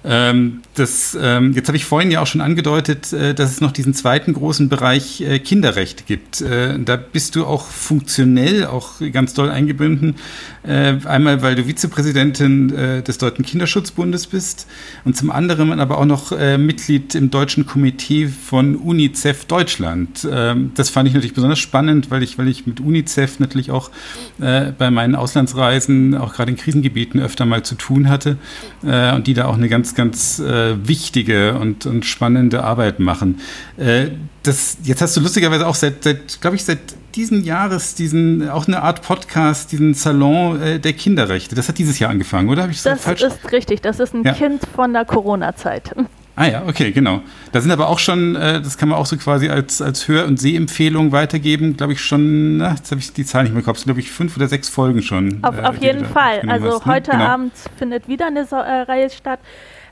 Ähm, 0.06 0.62
das, 0.76 1.18
ähm, 1.22 1.52
jetzt 1.54 1.68
habe 1.68 1.76
ich 1.76 1.84
vorhin 1.84 2.10
ja 2.10 2.22
auch 2.22 2.28
schon 2.28 2.40
angedeutet, 2.40 3.12
äh, 3.12 3.34
dass 3.34 3.52
es 3.52 3.60
noch 3.60 3.74
diesen 3.74 3.94
zweiten 3.94 4.34
großen 4.34 4.70
Bereich 4.70 5.20
äh, 5.20 5.40
Kinderrecht 5.40 6.08
gibt. 6.08 6.40
Äh, 6.40 6.80
da 6.80 6.96
bist 6.96 7.36
du 7.36 7.46
auch 7.46 7.66
funktionell 7.66 8.66
auch 8.66 8.94
ganz 9.12 9.34
doll 9.34 9.50
eingebunden. 9.50 10.16
Äh, 10.64 10.98
einmal, 11.06 11.42
weil 11.42 11.56
du 11.56 11.66
Vizepräsidentin 11.66 12.74
äh, 12.74 13.02
des 13.02 13.18
Deutschen 13.18 13.46
Kinderschutzbundes 13.46 14.28
bist 14.28 14.68
und 15.04 15.18
zum 15.18 15.32
anderen 15.32 15.80
aber 15.80 15.98
auch 15.98 16.06
noch 16.06 16.32
äh, 16.32 16.58
Mitglied 16.58 17.16
im 17.16 17.30
Deutschen 17.30 17.66
Komitee 17.66 18.28
von 18.28 18.76
UNICEF 18.76 19.46
Deutschland. 19.46 20.28
Ähm, 20.30 20.72
das 20.76 20.90
fand 20.90 21.08
ich 21.08 21.14
natürlich 21.14 21.34
besonders 21.34 21.60
spannend, 21.60 22.12
weil 22.12 22.24
ich, 22.24 22.38
weil 22.38 22.48
ich 22.48 22.68
mit 22.68 22.80
UNICEF 22.80 23.40
natürlich 23.40 23.72
auch 23.72 23.92
bei 24.40 24.92
meinen 24.92 25.16
Auslandsreisen, 25.16 26.16
auch 26.16 26.34
gerade 26.34 26.52
in 26.52 26.58
Krisengebieten 26.58 27.20
öfter 27.20 27.46
mal 27.46 27.64
zu 27.64 27.76
tun 27.76 28.10
hatte 28.10 28.38
und 28.82 29.28
die 29.28 29.34
da 29.34 29.46
auch 29.46 29.56
eine 29.56 29.68
ganz 29.70 29.89
ganz, 29.96 29.96
ganz 29.96 30.40
äh, 30.40 30.88
wichtige 30.88 31.56
und, 31.56 31.86
und, 31.86 32.06
spannende 32.06 32.64
Arbeit 32.64 33.00
machen. 33.00 33.40
Äh, 33.78 34.08
das, 34.44 34.78
jetzt 34.84 35.02
hast 35.02 35.16
du 35.18 35.22
lustigerweise 35.22 35.68
auch 35.68 35.76
seit, 35.76 36.04
seit 36.04 36.42
glaube 36.42 36.56
ich, 36.56 36.64
seit 36.64 36.80
diesen 37.16 37.44
Jahres 37.44 37.96
diesen, 37.96 38.50
auch 38.50 38.68
eine 38.68 38.82
Art 38.82 39.02
Podcast, 39.02 39.72
diesen 39.72 39.94
Salon 39.94 40.62
äh, 40.62 40.80
der 40.80 40.94
Kinderrechte. 40.94 41.56
Das 41.56 41.68
hat 41.68 41.78
dieses 41.78 42.00
Jahr 42.00 42.12
angefangen, 42.12 42.50
oder? 42.50 42.64
Habe 42.64 42.72
ich 42.72 42.82
das, 42.82 42.94
das 42.94 43.04
falsch? 43.04 43.22
Das 43.22 43.36
ist 43.36 43.52
richtig. 43.52 43.82
Das 43.82 44.00
ist 44.00 44.14
ein 44.14 44.24
ja. 44.24 44.34
Kind 44.34 44.62
von 44.76 44.94
der 44.94 45.06
Corona-Zeit. 45.06 45.94
Ah 46.40 46.48
ja, 46.48 46.64
okay, 46.66 46.94
genau. 46.94 47.22
Da 47.52 47.60
sind 47.60 47.70
aber 47.70 47.90
auch 47.90 48.00
schon, 48.00 48.38
äh, 48.38 48.62
das 48.62 48.78
kann 48.78 48.88
man 48.88 48.98
auch 48.98 49.06
so 49.06 49.18
quasi 49.18 49.50
als, 49.50 49.82
als 49.82 50.08
Hör- 50.08 50.26
und 50.26 50.40
Sehempfehlung 50.40 51.12
weitergeben, 51.12 51.76
glaube 51.76 51.92
ich 51.92 52.02
schon, 52.02 52.56
na, 52.56 52.76
jetzt 52.76 52.92
habe 52.92 53.02
ich 53.02 53.12
die 53.12 53.26
Zahl 53.26 53.44
nicht 53.44 53.52
mehr 53.52 53.60
im 53.60 53.66
Kopf, 53.66 53.84
glaube 53.84 54.00
ich, 54.00 54.10
fünf 54.10 54.38
oder 54.38 54.48
sechs 54.48 54.70
Folgen 54.70 55.02
schon. 55.02 55.40
Auf, 55.42 55.58
äh, 55.58 55.64
auf 55.64 55.82
jeden 55.82 56.06
Fall. 56.06 56.40
Also 56.48 56.76
hast, 56.76 56.86
ne? 56.86 56.94
heute 56.94 57.12
genau. 57.12 57.26
Abend 57.26 57.52
findet 57.78 58.08
wieder 58.08 58.28
eine 58.28 58.46
so 58.46 58.56
äh, 58.56 58.84
Reihe 58.84 59.10
statt. 59.10 59.40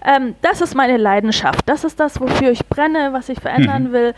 Ähm, 0.06 0.36
das 0.42 0.62
ist 0.62 0.76
meine 0.76 0.98
Leidenschaft. 0.98 1.62
Das 1.68 1.84
ist 1.84 2.00
das, 2.00 2.20
wofür 2.20 2.52
ich 2.52 2.66
brenne, 2.68 3.10
was 3.14 3.30
ich 3.30 3.40
verändern 3.40 3.86
mhm. 3.86 3.92
will. 3.92 4.14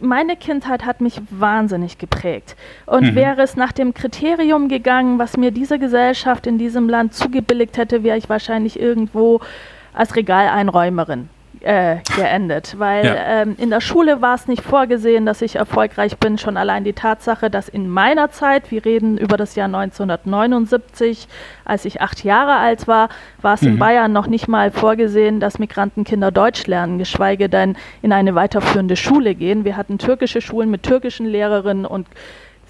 Meine 0.00 0.36
Kindheit 0.36 0.84
hat 0.84 1.00
mich 1.00 1.20
wahnsinnig 1.30 1.98
geprägt. 1.98 2.56
Und 2.86 3.12
mhm. 3.12 3.14
wäre 3.14 3.42
es 3.42 3.56
nach 3.56 3.72
dem 3.72 3.94
Kriterium 3.94 4.68
gegangen, 4.68 5.18
was 5.18 5.36
mir 5.36 5.50
diese 5.50 5.78
Gesellschaft 5.78 6.46
in 6.46 6.58
diesem 6.58 6.88
Land 6.88 7.14
zugebilligt 7.14 7.76
hätte, 7.76 8.02
wäre 8.02 8.18
ich 8.18 8.28
wahrscheinlich 8.28 8.78
irgendwo 8.78 9.40
als 9.94 10.16
Regaleinräumerin 10.16 11.28
äh, 11.64 11.96
geendet, 12.16 12.78
weil 12.78 13.06
ja. 13.06 13.42
ähm, 13.42 13.56
in 13.58 13.70
der 13.70 13.80
Schule 13.80 14.20
war 14.20 14.34
es 14.34 14.46
nicht 14.46 14.62
vorgesehen, 14.62 15.24
dass 15.24 15.42
ich 15.42 15.56
erfolgreich 15.56 16.18
bin. 16.18 16.36
Schon 16.36 16.56
allein 16.56 16.84
die 16.84 16.92
Tatsache, 16.92 17.50
dass 17.50 17.68
in 17.68 17.88
meiner 17.88 18.30
Zeit, 18.30 18.70
wir 18.70 18.84
reden 18.84 19.16
über 19.16 19.36
das 19.36 19.54
Jahr 19.54 19.66
1979, 19.66 21.26
als 21.64 21.84
ich 21.84 22.02
acht 22.02 22.22
Jahre 22.22 22.56
alt 22.56 22.86
war, 22.86 23.08
war 23.40 23.54
es 23.54 23.62
mhm. 23.62 23.68
in 23.68 23.78
Bayern 23.78 24.12
noch 24.12 24.26
nicht 24.26 24.46
mal 24.46 24.70
vorgesehen, 24.70 25.40
dass 25.40 25.58
Migrantenkinder 25.58 26.30
Deutsch 26.30 26.66
lernen, 26.66 26.98
geschweige 26.98 27.48
denn 27.48 27.76
in 28.02 28.12
eine 28.12 28.34
weiterführende 28.34 28.96
Schule 28.96 29.34
gehen. 29.34 29.64
Wir 29.64 29.76
hatten 29.76 29.98
türkische 29.98 30.40
Schulen 30.40 30.70
mit 30.70 30.82
türkischen 30.82 31.26
Lehrerinnen 31.26 31.86
und 31.86 32.06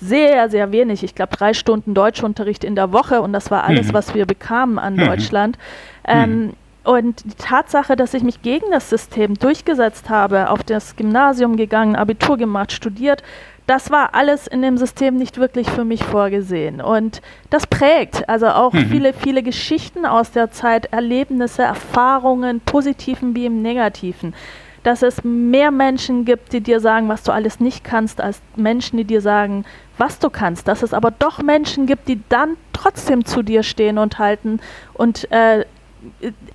sehr, 0.00 0.50
sehr 0.50 0.70
wenig. 0.72 1.02
Ich 1.02 1.14
glaube, 1.14 1.36
drei 1.36 1.54
Stunden 1.54 1.94
Deutschunterricht 1.94 2.62
in 2.62 2.76
der 2.76 2.92
Woche 2.92 3.22
und 3.22 3.32
das 3.32 3.50
war 3.50 3.64
alles, 3.64 3.88
mhm. 3.88 3.94
was 3.94 4.14
wir 4.14 4.26
bekamen 4.26 4.78
an 4.78 4.94
mhm. 4.94 5.06
Deutschland. 5.06 5.58
Ähm, 6.06 6.46
mhm. 6.46 6.52
Und 6.84 7.24
die 7.24 7.34
Tatsache, 7.34 7.96
dass 7.96 8.12
ich 8.12 8.22
mich 8.22 8.42
gegen 8.42 8.70
das 8.70 8.90
System 8.90 9.34
durchgesetzt 9.34 10.10
habe, 10.10 10.50
auf 10.50 10.62
das 10.62 10.96
Gymnasium 10.96 11.56
gegangen, 11.56 11.96
Abitur 11.96 12.36
gemacht, 12.36 12.72
studiert, 12.72 13.22
das 13.66 13.90
war 13.90 14.14
alles 14.14 14.46
in 14.46 14.60
dem 14.60 14.76
System 14.76 15.16
nicht 15.16 15.38
wirklich 15.38 15.70
für 15.70 15.84
mich 15.84 16.04
vorgesehen. 16.04 16.82
Und 16.82 17.22
das 17.48 17.66
prägt 17.66 18.28
also 18.28 18.48
auch 18.48 18.74
mhm. 18.74 18.86
viele, 18.90 19.12
viele 19.14 19.42
Geschichten 19.42 20.04
aus 20.04 20.32
der 20.32 20.50
Zeit, 20.50 20.92
Erlebnisse, 20.92 21.62
Erfahrungen, 21.62 22.60
positiven 22.60 23.34
wie 23.34 23.46
im 23.46 23.62
negativen. 23.62 24.34
Dass 24.82 25.00
es 25.00 25.24
mehr 25.24 25.70
Menschen 25.70 26.26
gibt, 26.26 26.52
die 26.52 26.60
dir 26.60 26.78
sagen, 26.78 27.08
was 27.08 27.22
du 27.22 27.32
alles 27.32 27.58
nicht 27.58 27.84
kannst, 27.84 28.20
als 28.20 28.42
Menschen, 28.54 28.98
die 28.98 29.04
dir 29.04 29.22
sagen, 29.22 29.64
was 29.96 30.18
du 30.18 30.28
kannst. 30.28 30.68
Dass 30.68 30.82
es 30.82 30.92
aber 30.92 31.10
doch 31.10 31.40
Menschen 31.40 31.86
gibt, 31.86 32.06
die 32.06 32.20
dann 32.28 32.58
trotzdem 32.74 33.24
zu 33.24 33.42
dir 33.42 33.62
stehen 33.62 33.96
und 33.96 34.18
halten 34.18 34.60
und 34.92 35.30
äh, 35.32 35.64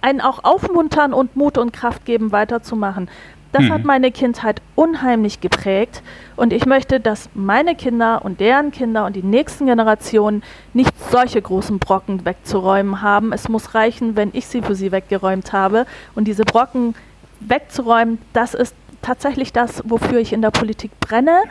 einen 0.01 0.21
auch 0.21 0.43
aufmuntern 0.43 1.13
und 1.13 1.35
Mut 1.35 1.57
und 1.57 1.73
Kraft 1.73 2.05
geben, 2.05 2.31
weiterzumachen. 2.31 3.09
Das 3.51 3.63
mhm. 3.63 3.73
hat 3.73 3.83
meine 3.83 4.11
Kindheit 4.11 4.61
unheimlich 4.75 5.41
geprägt 5.41 6.03
und 6.35 6.53
ich 6.53 6.65
möchte, 6.65 6.99
dass 6.99 7.29
meine 7.33 7.75
Kinder 7.75 8.23
und 8.23 8.39
deren 8.39 8.71
Kinder 8.71 9.05
und 9.05 9.15
die 9.15 9.23
nächsten 9.23 9.65
Generationen 9.65 10.43
nicht 10.73 10.93
solche 11.09 11.41
großen 11.41 11.79
Brocken 11.79 12.25
wegzuräumen 12.25 13.01
haben. 13.01 13.33
Es 13.33 13.49
muss 13.49 13.73
reichen, 13.73 14.15
wenn 14.15 14.29
ich 14.33 14.45
sie 14.45 14.61
für 14.61 14.75
sie 14.75 14.91
weggeräumt 14.91 15.51
habe 15.51 15.87
und 16.13 16.27
diese 16.27 16.43
Brocken 16.43 16.93
wegzuräumen, 17.39 18.19
das 18.33 18.53
ist 18.53 18.75
tatsächlich 19.01 19.51
das, 19.51 19.81
wofür 19.85 20.19
ich 20.19 20.33
in 20.33 20.41
der 20.41 20.51
Politik 20.51 20.91
brenne. 20.99 21.43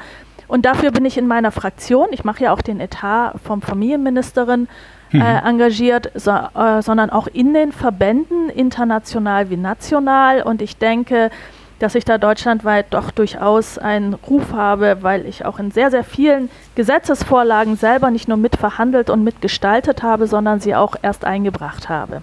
Und 0.46 0.64
dafür 0.64 0.92
bin 0.92 1.04
ich 1.04 1.18
in 1.18 1.26
meiner 1.26 1.50
Fraktion, 1.50 2.08
ich 2.10 2.24
mache 2.24 2.44
ja 2.44 2.52
auch 2.52 2.62
den 2.62 2.80
Etat 2.80 3.34
vom 3.44 3.60
Familienministerin, 3.60 4.68
mhm. 5.12 5.20
äh, 5.20 5.38
engagiert, 5.38 6.10
so, 6.14 6.30
äh, 6.30 6.82
sondern 6.82 7.10
auch 7.10 7.26
in 7.26 7.54
den 7.54 7.72
Verbänden, 7.72 8.48
international 8.48 9.50
wie 9.50 9.56
national. 9.56 10.42
Und 10.42 10.62
ich 10.62 10.76
denke, 10.76 11.30
dass 11.78 11.94
ich 11.94 12.04
da 12.04 12.18
deutschlandweit 12.18 12.86
doch 12.90 13.10
durchaus 13.10 13.78
einen 13.78 14.14
Ruf 14.14 14.52
habe, 14.52 14.98
weil 15.02 15.26
ich 15.26 15.44
auch 15.44 15.58
in 15.58 15.70
sehr, 15.70 15.90
sehr 15.90 16.04
vielen 16.04 16.50
Gesetzesvorlagen 16.74 17.76
selber 17.76 18.10
nicht 18.10 18.28
nur 18.28 18.36
mitverhandelt 18.36 19.10
und 19.10 19.22
mitgestaltet 19.22 20.02
habe, 20.02 20.26
sondern 20.26 20.60
sie 20.60 20.74
auch 20.74 20.96
erst 21.02 21.24
eingebracht 21.24 21.88
habe. 21.88 22.22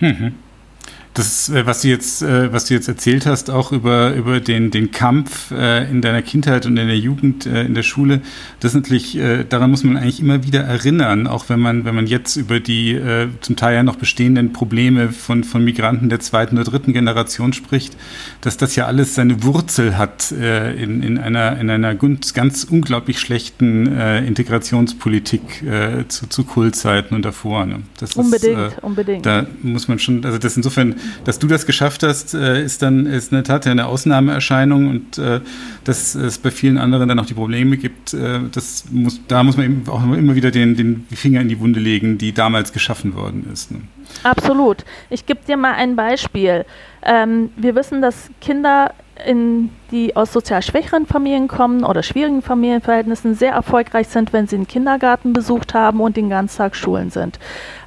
Mhm 0.00 0.34
das, 1.18 1.48
äh, 1.48 1.66
was 1.66 1.82
du 1.82 1.88
jetzt, 1.88 2.22
äh, 2.22 2.52
was 2.52 2.66
du 2.66 2.74
jetzt 2.74 2.88
erzählt 2.88 3.26
hast, 3.26 3.50
auch 3.50 3.72
über, 3.72 4.14
über 4.14 4.40
den, 4.40 4.70
den 4.70 4.92
Kampf 4.92 5.50
äh, 5.50 5.90
in 5.90 6.00
deiner 6.00 6.22
Kindheit 6.22 6.64
und 6.64 6.76
in 6.76 6.86
der 6.86 6.98
Jugend 6.98 7.46
in 7.46 7.74
der 7.74 7.82
Schule, 7.82 8.20
das 8.60 8.74
natürlich, 8.74 9.18
daran 9.48 9.70
muss 9.70 9.84
man 9.84 9.96
eigentlich 9.96 10.20
immer 10.20 10.44
wieder 10.44 10.60
erinnern, 10.60 11.26
auch 11.26 11.48
wenn 11.48 11.60
man, 11.60 11.84
wenn 11.84 11.94
man 11.94 12.06
jetzt 12.06 12.36
über 12.36 12.60
die 12.60 13.00
zum 13.40 13.56
Teil 13.56 13.74
ja 13.76 13.82
noch 13.82 13.96
bestehenden 13.96 14.52
Probleme 14.52 15.10
von, 15.10 15.44
von 15.44 15.64
Migranten 15.64 16.08
der 16.08 16.20
zweiten 16.20 16.56
oder 16.56 16.70
dritten 16.70 16.92
Generation 16.92 17.52
spricht, 17.52 17.96
dass 18.40 18.56
das 18.56 18.76
ja 18.76 18.86
alles 18.86 19.14
seine 19.14 19.42
Wurzel 19.42 19.96
hat 19.96 20.30
in, 20.30 21.02
in 21.02 21.18
einer, 21.18 21.58
in 21.58 21.70
einer 21.70 21.94
ganz 21.94 22.64
unglaublich 22.64 23.18
schlechten 23.18 23.86
Integrationspolitik 23.86 25.64
zu, 26.08 26.28
zu 26.28 26.44
Kultzeiten 26.44 27.14
und 27.16 27.24
davor. 27.24 27.66
Ne? 27.66 27.82
Das 27.98 28.14
unbedingt, 28.14 28.72
ist, 28.72 28.82
unbedingt. 28.82 29.26
Da 29.26 29.46
muss 29.62 29.88
man 29.88 29.98
schon, 29.98 30.24
also 30.24 30.38
das 30.38 30.56
insofern 30.56 30.96
dass 31.24 31.38
du 31.38 31.46
das 31.46 31.66
geschafft 31.66 32.02
hast, 32.02 32.34
äh, 32.34 32.62
ist 32.62 32.82
dann 32.82 33.06
ist 33.06 33.32
in 33.32 33.36
der 33.36 33.44
Tat 33.44 33.66
eine 33.66 33.86
Ausnahmeerscheinung 33.86 34.88
und 34.88 35.18
äh, 35.18 35.40
dass 35.84 36.14
es 36.14 36.38
bei 36.38 36.50
vielen 36.50 36.78
anderen 36.78 37.08
dann 37.08 37.18
auch 37.18 37.26
die 37.26 37.34
Probleme 37.34 37.76
gibt. 37.76 38.14
Äh, 38.14 38.40
das 38.52 38.84
muss, 38.90 39.20
da 39.28 39.42
muss 39.42 39.56
man 39.56 39.66
eben 39.66 39.88
auch 39.88 40.02
immer 40.02 40.34
wieder 40.34 40.50
den, 40.50 40.76
den 40.76 41.06
Finger 41.12 41.40
in 41.40 41.48
die 41.48 41.60
Wunde 41.60 41.80
legen, 41.80 42.18
die 42.18 42.32
damals 42.32 42.72
geschaffen 42.72 43.14
worden 43.14 43.46
ist. 43.52 43.70
Ne? 43.70 43.80
Absolut. 44.22 44.84
Ich 45.10 45.26
gebe 45.26 45.40
dir 45.46 45.56
mal 45.56 45.74
ein 45.74 45.96
Beispiel. 45.96 46.64
Ähm, 47.02 47.52
wir 47.56 47.74
wissen, 47.74 48.02
dass 48.02 48.30
Kinder 48.40 48.92
in, 49.26 49.70
die 49.90 50.14
aus 50.16 50.32
sozial 50.32 50.62
schwächeren 50.62 51.06
Familien 51.06 51.48
kommen 51.48 51.84
oder 51.84 52.02
schwierigen 52.02 52.42
Familienverhältnissen 52.42 53.34
sehr 53.34 53.52
erfolgreich 53.52 54.08
sind, 54.08 54.32
wenn 54.32 54.46
sie 54.46 54.56
einen 54.56 54.68
Kindergarten 54.68 55.32
besucht 55.32 55.74
haben 55.74 56.00
und 56.00 56.16
in 56.16 56.28
Ganztagsschulen 56.28 57.10
sind. 57.10 57.38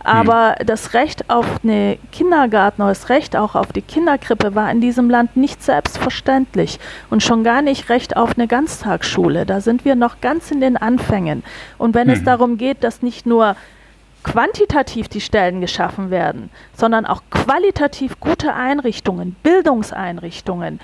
Aber 0.03 0.55
hm. 0.57 0.65
das 0.65 0.93
Recht 0.93 1.29
auf 1.29 1.45
eine 1.63 1.97
Kindergarten 2.11 2.81
oder 2.81 2.91
das 2.91 3.09
Recht 3.09 3.35
auch 3.35 3.55
auf 3.55 3.71
die 3.71 3.81
Kinderkrippe 3.81 4.55
war 4.55 4.71
in 4.71 4.81
diesem 4.81 5.09
Land 5.09 5.37
nicht 5.37 5.63
selbstverständlich 5.63 6.79
und 7.09 7.23
schon 7.23 7.43
gar 7.43 7.61
nicht 7.61 7.89
Recht 7.89 8.17
auf 8.17 8.37
eine 8.37 8.47
Ganztagsschule. 8.47 9.45
Da 9.45 9.61
sind 9.61 9.85
wir 9.85 9.95
noch 9.95 10.21
ganz 10.21 10.51
in 10.51 10.59
den 10.59 10.75
Anfängen. 10.75 11.43
Und 11.77 11.95
wenn 11.95 12.07
hm. 12.07 12.15
es 12.15 12.23
darum 12.23 12.57
geht, 12.57 12.83
dass 12.83 13.01
nicht 13.01 13.25
nur 13.25 13.55
quantitativ 14.23 15.07
die 15.07 15.21
Stellen 15.21 15.61
geschaffen 15.61 16.11
werden, 16.11 16.49
sondern 16.75 17.05
auch 17.05 17.23
qualitativ 17.29 18.19
gute 18.19 18.53
Einrichtungen, 18.53 19.35
Bildungseinrichtungen, 19.43 20.79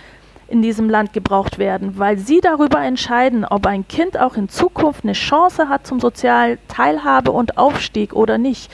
in 0.48 0.62
diesem 0.62 0.90
Land 0.90 1.14
gebraucht 1.14 1.60
werden, 1.60 1.98
weil 2.00 2.18
sie 2.18 2.40
darüber 2.40 2.80
entscheiden, 2.82 3.46
ob 3.46 3.66
ein 3.68 3.88
Kind 3.88 4.18
auch 4.20 4.36
in 4.36 4.50
Zukunft 4.50 5.04
eine 5.04 5.14
Chance 5.14 5.70
hat 5.70 5.86
zum 5.86 6.00
sozialen 6.00 6.58
Teilhabe 6.68 7.32
und 7.32 7.58
Aufstieg 7.58 8.14
oder 8.14 8.38
nicht. 8.38 8.72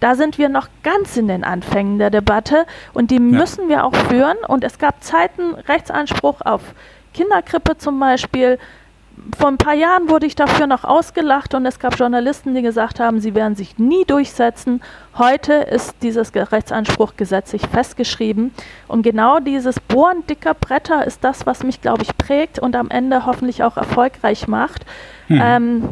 Da 0.00 0.14
sind 0.16 0.36
wir 0.36 0.48
noch 0.48 0.68
ganz 0.82 1.16
in 1.16 1.28
den 1.28 1.44
Anfängen 1.44 1.98
der 1.98 2.10
Debatte 2.10 2.66
und 2.92 3.10
die 3.10 3.14
ja. 3.14 3.20
müssen 3.20 3.68
wir 3.68 3.84
auch 3.84 3.94
führen. 3.94 4.36
Und 4.46 4.64
es 4.64 4.78
gab 4.78 5.02
Zeiten, 5.02 5.54
Rechtsanspruch 5.54 6.42
auf 6.42 6.74
Kinderkrippe 7.14 7.78
zum 7.78 7.98
Beispiel, 7.98 8.58
vor 9.38 9.48
ein 9.48 9.58
paar 9.58 9.74
Jahren 9.74 10.08
wurde 10.08 10.26
ich 10.26 10.34
dafür 10.34 10.66
noch 10.66 10.84
ausgelacht 10.84 11.54
und 11.54 11.66
es 11.66 11.78
gab 11.78 11.98
Journalisten, 11.98 12.54
die 12.54 12.62
gesagt 12.62 13.00
haben, 13.00 13.20
sie 13.20 13.34
werden 13.34 13.56
sich 13.56 13.78
nie 13.78 14.04
durchsetzen. 14.04 14.82
Heute 15.16 15.52
ist 15.54 15.94
dieses 16.02 16.32
Rechtsanspruch 16.34 17.14
gesetzlich 17.16 17.62
festgeschrieben 17.66 18.52
und 18.88 19.02
genau 19.02 19.40
dieses 19.40 19.80
Bohren 19.80 20.26
dicker 20.26 20.54
Bretter 20.54 21.06
ist 21.06 21.22
das, 21.24 21.46
was 21.46 21.62
mich, 21.62 21.80
glaube 21.80 22.02
ich, 22.02 22.16
prägt 22.16 22.58
und 22.58 22.76
am 22.76 22.90
Ende 22.90 23.26
hoffentlich 23.26 23.62
auch 23.62 23.76
erfolgreich 23.76 24.48
macht. 24.48 24.84
Hm. 25.28 25.40
Ähm, 25.42 25.88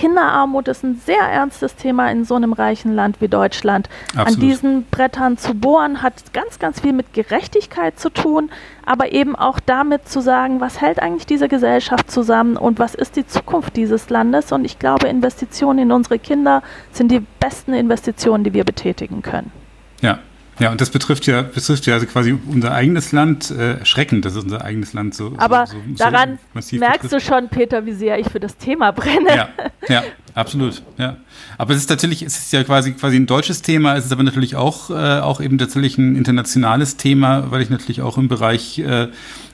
Kinderarmut 0.00 0.66
ist 0.68 0.82
ein 0.82 0.94
sehr 0.94 1.20
ernstes 1.20 1.76
Thema 1.76 2.10
in 2.10 2.24
so 2.24 2.34
einem 2.34 2.54
reichen 2.54 2.94
Land 2.94 3.20
wie 3.20 3.28
Deutschland. 3.28 3.90
Absolut. 4.16 4.28
An 4.28 4.40
diesen 4.40 4.84
Brettern 4.86 5.36
zu 5.36 5.52
bohren 5.52 6.00
hat 6.00 6.32
ganz, 6.32 6.58
ganz 6.58 6.80
viel 6.80 6.94
mit 6.94 7.12
Gerechtigkeit 7.12 8.00
zu 8.00 8.08
tun, 8.08 8.50
aber 8.86 9.12
eben 9.12 9.36
auch 9.36 9.60
damit 9.60 10.08
zu 10.08 10.22
sagen, 10.22 10.58
was 10.58 10.80
hält 10.80 11.02
eigentlich 11.02 11.26
diese 11.26 11.48
Gesellschaft 11.48 12.10
zusammen 12.10 12.56
und 12.56 12.78
was 12.78 12.94
ist 12.94 13.16
die 13.16 13.26
Zukunft 13.26 13.76
dieses 13.76 14.08
Landes. 14.08 14.52
Und 14.52 14.64
ich 14.64 14.78
glaube, 14.78 15.06
Investitionen 15.06 15.80
in 15.80 15.92
unsere 15.92 16.18
Kinder 16.18 16.62
sind 16.92 17.12
die 17.12 17.20
besten 17.38 17.74
Investitionen, 17.74 18.42
die 18.42 18.54
wir 18.54 18.64
betätigen 18.64 19.20
können. 19.20 19.52
Ja, 20.00 20.20
ja, 20.58 20.70
und 20.70 20.80
das 20.80 20.90
betrifft 20.90 21.26
ja, 21.26 21.42
betrifft 21.42 21.86
ja 21.86 21.94
also 21.94 22.06
quasi 22.06 22.36
unser 22.46 22.72
eigenes 22.72 23.12
Land. 23.12 23.50
Äh, 23.50 23.78
erschreckend, 23.78 24.24
dass 24.24 24.36
unser 24.36 24.64
eigenes 24.64 24.92
Land 24.92 25.14
so. 25.14 25.32
Aber 25.38 25.66
so, 25.66 25.76
so, 25.76 25.94
daran 25.96 26.38
so 26.60 26.76
merkst 26.76 27.02
betrifft. 27.02 27.26
du 27.26 27.34
schon, 27.34 27.48
Peter, 27.48 27.86
wie 27.86 27.92
sehr 27.92 28.18
ich 28.18 28.28
für 28.28 28.40
das 28.40 28.56
Thema 28.56 28.92
brenne. 28.92 29.28
Ja, 29.28 29.48
ja 29.88 30.02
absolut. 30.34 30.82
Ja. 30.98 31.16
Aber 31.58 31.74
es 31.74 31.80
ist 31.80 31.90
natürlich, 31.90 32.22
es 32.22 32.38
ist 32.38 32.52
ja 32.52 32.64
quasi, 32.64 32.92
quasi 32.92 33.16
ein 33.16 33.26
deutsches 33.26 33.62
Thema, 33.62 33.96
es 33.96 34.06
ist 34.06 34.12
aber 34.12 34.22
natürlich 34.22 34.56
auch, 34.56 34.90
äh, 34.90 35.20
auch 35.20 35.40
eben 35.40 35.58
tatsächlich 35.58 35.98
ein 35.98 36.16
internationales 36.16 36.96
Thema, 36.96 37.50
weil 37.50 37.62
ich 37.62 37.70
natürlich 37.70 38.02
auch 38.02 38.18
im 38.18 38.28
Bereich 38.28 38.78
äh, 38.78 39.08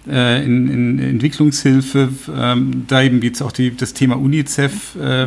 äh, 0.08 0.44
in, 0.44 0.68
in 0.68 0.98
Entwicklungshilfe. 0.98 2.08
Ähm, 2.36 2.84
da 2.86 3.02
eben 3.02 3.22
es 3.22 3.42
auch 3.42 3.52
die, 3.52 3.76
das 3.76 3.92
Thema 3.92 4.16
UNICEF, 4.16 4.96
äh, 4.96 5.26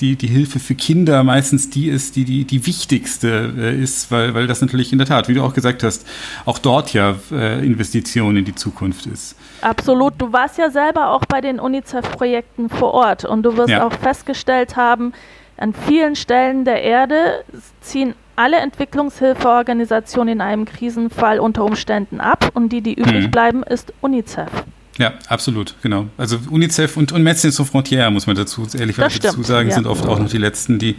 die, 0.00 0.16
die 0.16 0.26
Hilfe 0.26 0.60
für 0.60 0.74
Kinder 0.74 1.24
meistens 1.24 1.70
die 1.70 1.88
ist, 1.88 2.16
die 2.16 2.24
die, 2.24 2.44
die 2.44 2.66
wichtigste 2.66 3.52
äh, 3.56 3.82
ist, 3.82 4.10
weil, 4.10 4.34
weil 4.34 4.46
das 4.46 4.60
natürlich 4.60 4.92
in 4.92 4.98
der 4.98 5.06
Tat, 5.06 5.28
wie 5.28 5.34
du 5.34 5.42
auch 5.42 5.54
gesagt 5.54 5.82
hast, 5.82 6.06
auch 6.44 6.58
dort 6.58 6.92
ja 6.92 7.16
äh, 7.32 7.64
Investition 7.64 8.36
in 8.36 8.44
die 8.44 8.54
Zukunft 8.54 9.06
ist. 9.06 9.36
Absolut. 9.62 10.14
Du 10.18 10.32
warst 10.32 10.58
ja 10.58 10.70
selber 10.70 11.10
auch 11.10 11.24
bei 11.24 11.40
den 11.40 11.58
UNICEF-Projekten 11.58 12.68
vor 12.68 12.92
Ort 12.92 13.24
und 13.24 13.42
du 13.42 13.56
wirst 13.56 13.70
ja. 13.70 13.86
auch 13.86 13.92
festgestellt 13.92 14.73
haben, 14.76 15.12
an 15.56 15.72
vielen 15.72 16.16
Stellen 16.16 16.64
der 16.64 16.82
Erde 16.82 17.44
ziehen 17.80 18.14
alle 18.36 18.56
Entwicklungshilfeorganisationen 18.56 20.34
in 20.34 20.40
einem 20.40 20.64
Krisenfall 20.64 21.38
unter 21.38 21.64
Umständen 21.64 22.20
ab 22.20 22.50
und 22.54 22.70
die, 22.70 22.80
die 22.80 22.94
übrig 22.94 23.26
mhm. 23.26 23.30
bleiben, 23.30 23.62
ist 23.62 23.92
UNICEF. 24.00 24.50
Ja, 24.96 25.14
absolut, 25.28 25.74
genau. 25.82 26.06
Also 26.16 26.38
UNICEF 26.50 26.96
und, 26.96 27.10
und 27.10 27.22
Médecins 27.24 27.56
Sans 27.56 27.68
Frontières, 27.68 28.10
muss 28.10 28.28
man 28.28 28.36
dazu 28.36 28.66
ehrlich 28.78 28.96
dazu 28.96 29.42
sagen, 29.42 29.68
ja. 29.68 29.74
sind 29.74 29.86
oft 29.86 30.06
auch 30.06 30.20
noch 30.20 30.28
die 30.28 30.38
Letzten, 30.38 30.78
die, 30.78 30.94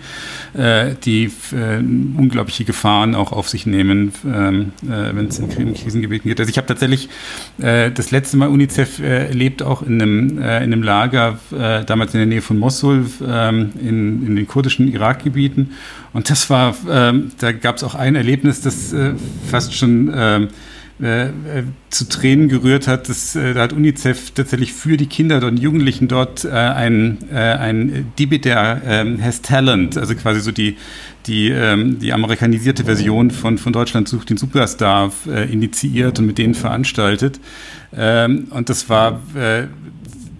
äh, 0.53 0.95
die 1.05 1.31
äh, 1.53 1.77
unglaubliche 1.77 2.65
Gefahren 2.65 3.15
auch 3.15 3.31
auf 3.31 3.47
sich 3.47 3.65
nehmen, 3.65 4.11
ähm, 4.25 4.73
äh, 4.83 5.15
wenn 5.15 5.27
es 5.27 5.39
in 5.39 5.73
Krisengebieten 5.73 6.27
geht. 6.27 6.39
Also 6.39 6.49
ich 6.49 6.57
habe 6.57 6.67
tatsächlich 6.67 7.07
äh, 7.57 7.89
das 7.89 8.11
letzte 8.11 8.35
Mal 8.35 8.49
UNICEF 8.49 8.99
äh, 8.99 9.27
erlebt, 9.27 9.63
auch 9.63 9.81
in 9.81 10.01
einem, 10.01 10.39
äh, 10.39 10.57
in 10.57 10.73
einem 10.73 10.83
Lager, 10.83 11.39
damals 11.49 12.13
in 12.13 12.19
der 12.19 12.27
Nähe 12.27 12.41
von 12.41 12.57
Mosul, 12.57 13.05
ähm, 13.25 13.71
in, 13.79 14.25
in 14.27 14.35
den 14.35 14.47
kurdischen 14.47 14.91
Irakgebieten. 14.91 15.71
Und 16.13 16.29
das 16.29 16.49
war, 16.49 16.75
ähm, 16.89 17.31
da 17.39 17.51
gab 17.51 17.77
es 17.77 17.83
auch 17.83 17.95
ein 17.95 18.15
Erlebnis, 18.15 18.61
das 18.61 18.93
fast 19.49 19.73
schon 19.73 20.11
ähm, 20.15 20.47
äh, 21.01 21.27
zu 21.89 22.07
Tränen 22.07 22.47
gerührt 22.47 22.87
hat. 22.87 23.09
Das, 23.09 23.35
äh, 23.35 23.53
da 23.53 23.63
hat 23.63 23.73
UNICEF 23.73 24.31
tatsächlich 24.31 24.73
für 24.73 24.97
die 24.97 25.07
Kinder 25.07 25.45
und 25.45 25.57
Jugendlichen 25.57 26.07
dort 26.07 26.45
äh, 26.45 26.49
ein, 26.49 27.17
äh, 27.31 27.35
ein 27.35 28.13
Debitor 28.17 28.81
ähm, 28.85 29.21
Has 29.21 29.41
Talent, 29.41 29.97
also 29.97 30.15
quasi 30.15 30.39
so 30.39 30.51
die, 30.51 30.77
die, 31.27 31.49
ähm, 31.49 31.99
die 31.99 32.13
amerikanisierte 32.13 32.85
Version 32.85 33.31
von, 33.31 33.57
von 33.57 33.73
Deutschland 33.73 34.07
sucht 34.07 34.29
den 34.29 34.37
Superstar 34.37 35.11
äh, 35.27 35.51
initiiert 35.51 36.19
und 36.19 36.27
mit 36.27 36.37
denen 36.37 36.53
veranstaltet. 36.53 37.39
Ähm, 37.95 38.47
und 38.51 38.69
das 38.69 38.89
war 38.89 39.21
äh, 39.35 39.67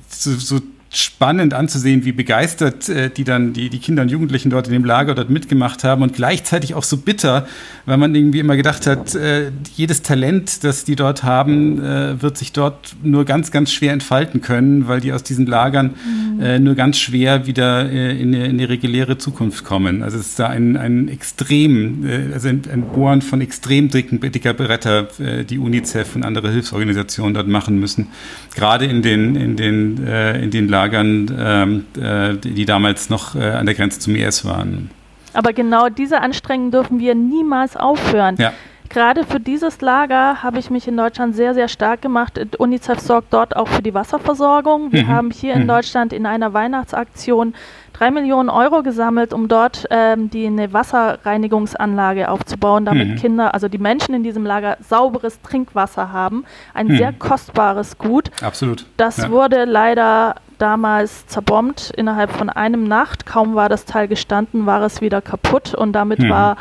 so, 0.09 0.33
so 0.35 0.61
spannend 0.97 1.53
anzusehen, 1.53 2.05
wie 2.05 2.11
begeistert 2.11 2.89
äh, 2.89 3.09
die 3.09 3.23
dann 3.23 3.53
die, 3.53 3.69
die 3.69 3.79
Kinder 3.79 4.01
und 4.03 4.09
Jugendlichen 4.09 4.49
dort 4.49 4.67
in 4.67 4.73
dem 4.73 4.85
Lager 4.85 5.15
dort 5.15 5.29
mitgemacht 5.29 5.83
haben 5.83 6.01
und 6.01 6.13
gleichzeitig 6.13 6.73
auch 6.73 6.83
so 6.83 6.97
bitter, 6.97 7.47
weil 7.85 7.97
man 7.97 8.15
irgendwie 8.15 8.39
immer 8.39 8.55
gedacht 8.55 8.87
hat, 8.87 9.15
äh, 9.15 9.51
jedes 9.75 10.01
Talent, 10.01 10.63
das 10.63 10.83
die 10.83 10.95
dort 10.95 11.23
haben, 11.23 11.83
äh, 11.83 12.21
wird 12.21 12.37
sich 12.37 12.51
dort 12.51 12.95
nur 13.03 13.25
ganz, 13.25 13.51
ganz 13.51 13.71
schwer 13.71 13.93
entfalten 13.93 14.41
können, 14.41 14.87
weil 14.87 15.01
die 15.01 15.13
aus 15.13 15.23
diesen 15.23 15.45
Lagern 15.45 15.87
mhm. 15.87 16.25
Äh, 16.41 16.59
nur 16.59 16.75
ganz 16.75 16.97
schwer 16.97 17.47
wieder 17.47 17.89
äh, 17.89 18.19
in, 18.19 18.33
in, 18.33 18.57
die 18.57 18.65
reguläre 18.65 19.17
Zukunft 19.17 19.63
kommen. 19.63 20.03
Also 20.03 20.17
es 20.17 20.27
ist 20.27 20.39
da 20.39 20.47
ein, 20.47 20.75
ein 20.75 21.07
extrem, 21.07 22.05
äh, 22.05 22.33
also 22.33 22.49
ein, 22.49 22.61
ein, 22.71 22.81
Bohren 22.93 23.21
von 23.21 23.41
extrem 23.41 23.89
dicken, 23.89 24.19
dicker 24.19 24.53
Bretter, 24.53 25.07
die 25.49 25.57
UNICEF 25.57 26.15
und 26.15 26.23
andere 26.23 26.51
Hilfsorganisationen 26.51 27.33
dort 27.33 27.47
machen 27.47 27.79
müssen. 27.79 28.07
Gerade 28.53 28.85
in 28.85 29.01
den, 29.01 29.35
in 29.35 29.55
den, 29.55 30.05
in 30.05 30.51
den 30.51 30.67
Lagern 30.67 30.84
Lagern, 30.85 31.35
ähm, 31.37 31.85
äh, 32.01 32.35
die 32.35 32.65
damals 32.65 33.09
noch 33.09 33.35
äh, 33.35 33.39
an 33.39 33.65
der 33.65 33.75
Grenze 33.75 33.99
zum 33.99 34.15
IS 34.15 34.45
waren. 34.45 34.91
Aber 35.33 35.51
genau 35.51 35.89
diese 35.89 36.21
Anstrengungen 36.21 36.71
dürfen 36.71 36.99
wir 36.99 37.15
niemals 37.15 37.75
aufhören. 37.75 38.35
Ja. 38.37 38.53
Gerade 38.89 39.23
für 39.23 39.39
dieses 39.39 39.81
Lager 39.81 40.43
habe 40.43 40.59
ich 40.59 40.69
mich 40.69 40.87
in 40.87 40.95
Deutschland 40.95 41.35
sehr, 41.35 41.53
sehr 41.53 41.67
stark 41.67 42.01
gemacht. 42.01 42.39
UNICEF 42.57 42.99
sorgt 42.99 43.33
dort 43.33 43.55
auch 43.55 43.67
für 43.67 43.81
die 43.81 43.93
Wasserversorgung. 43.93 44.91
Wir 44.91 45.03
mhm. 45.03 45.07
haben 45.07 45.31
hier 45.31 45.53
in 45.53 45.63
mhm. 45.63 45.67
Deutschland 45.67 46.13
in 46.13 46.25
einer 46.25 46.53
Weihnachtsaktion 46.53 47.53
drei 47.93 48.11
Millionen 48.11 48.49
Euro 48.49 48.83
gesammelt, 48.83 49.33
um 49.33 49.47
dort 49.47 49.85
ähm, 49.89 50.29
die 50.29 50.45
eine 50.45 50.73
Wasserreinigungsanlage 50.73 52.29
aufzubauen, 52.29 52.85
damit 52.85 53.07
mhm. 53.07 53.15
Kinder, 53.15 53.53
also 53.53 53.67
die 53.67 53.77
Menschen 53.77 54.13
in 54.13 54.23
diesem 54.23 54.45
Lager 54.45 54.77
sauberes 54.81 55.41
Trinkwasser 55.41 56.11
haben. 56.11 56.45
Ein 56.73 56.87
mhm. 56.87 56.97
sehr 56.97 57.13
kostbares 57.13 57.97
Gut. 57.97 58.31
Absolut. 58.41 58.85
Das 58.97 59.17
ja. 59.17 59.29
wurde 59.29 59.65
leider 59.65 60.35
damals 60.57 61.27
zerbombt 61.27 61.91
innerhalb 61.95 62.31
von 62.31 62.49
einem 62.49 62.83
Nacht. 62.85 63.25
Kaum 63.25 63.55
war 63.55 63.69
das 63.69 63.85
Teil 63.85 64.07
gestanden, 64.07 64.65
war 64.65 64.81
es 64.83 65.01
wieder 65.01 65.21
kaputt 65.21 65.73
und 65.73 65.93
damit 65.93 66.19
mhm. 66.19 66.29
war 66.29 66.57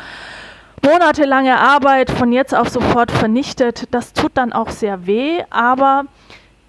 monatelange 0.85 1.59
Arbeit 1.59 2.11
von 2.11 2.31
jetzt 2.31 2.53
auf 2.55 2.69
sofort 2.69 3.11
vernichtet. 3.11 3.87
Das 3.91 4.13
tut 4.13 4.31
dann 4.35 4.53
auch 4.53 4.69
sehr 4.69 5.05
weh, 5.05 5.41
aber 5.49 6.05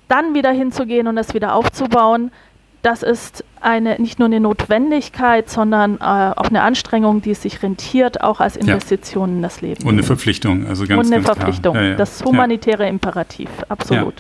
dann 0.09 0.35
wieder 0.35 0.51
hinzugehen 0.51 1.07
und 1.07 1.19
es 1.19 1.35
wieder 1.35 1.55
aufzubauen, 1.55 2.31
das 2.83 3.03
ist 3.03 3.43
eine, 3.61 4.01
nicht 4.01 4.21
nur 4.21 4.27
eine 4.27 4.39
Notwendigkeit, 4.39 5.51
sondern 5.51 5.97
äh, 5.97 6.05
auch 6.05 6.49
eine 6.51 6.63
Anstrengung, 6.63 7.21
die 7.21 7.35
sich 7.35 7.61
rentiert, 7.65 8.23
auch 8.23 8.39
als 8.39 8.57
Investition 8.57 9.31
ja. 9.31 9.37
in 9.37 9.43
das 9.43 9.61
Leben. 9.61 9.83
Und 9.83 9.95
eine 9.95 10.05
Verpflichtung, 10.05 10.69
also 10.69 10.87
ganz 10.87 11.05
Und 11.05 11.13
eine 11.13 11.23
ganz 11.23 11.37
Verpflichtung, 11.37 11.75
ja, 11.75 11.83
ja. 11.83 11.95
das 11.97 12.23
humanitäre 12.25 12.87
Imperativ, 12.87 13.49
absolut. 13.69 14.15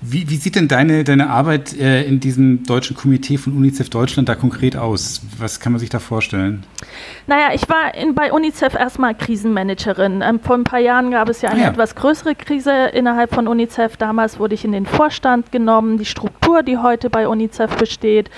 Wie, 0.00 0.28
wie, 0.28 0.36
sieht 0.36 0.56
denn 0.56 0.68
deine, 0.68 1.04
deine 1.04 1.30
Arbeit 1.30 1.76
äh, 1.78 2.04
in 2.04 2.20
diesem 2.20 2.64
deutschen 2.64 2.96
Komitee 2.96 3.38
von 3.38 3.56
UNICEF 3.56 3.90
Deutschland 3.90 4.28
da 4.28 4.34
konkret 4.34 4.76
aus? 4.76 5.22
Was 5.38 5.60
kann 5.60 5.72
man 5.72 5.80
sich 5.80 5.90
da 5.90 5.98
vorstellen? 5.98 6.64
Naja, 7.26 7.50
ich 7.54 7.68
war 7.68 7.94
in, 7.94 8.14
bei 8.14 8.32
UNICEF 8.32 8.74
erstmal 8.74 9.14
Krisenmanagerin. 9.14 10.22
Ähm, 10.22 10.40
vor 10.40 10.56
ein 10.56 10.64
paar 10.64 10.80
Jahren 10.80 11.10
gab 11.10 11.28
es 11.28 11.42
ja 11.42 11.50
eine 11.50 11.60
ah, 11.60 11.64
ja. 11.64 11.70
etwas 11.70 11.94
größere 11.94 12.34
Krise 12.34 12.72
innerhalb 12.92 13.34
von 13.34 13.46
UNICEF. 13.48 13.96
Damals 13.96 14.38
wurde 14.38 14.54
ich 14.54 14.64
in 14.64 14.72
den 14.72 14.86
Vorstand 14.86 15.52
genommen. 15.52 15.98
Die 15.98 16.04
Struktur, 16.04 16.62
die 16.62 16.78
heute 16.78 17.10
bei 17.10 17.28
UNICEF 17.28 17.76
besteht, 17.76 18.30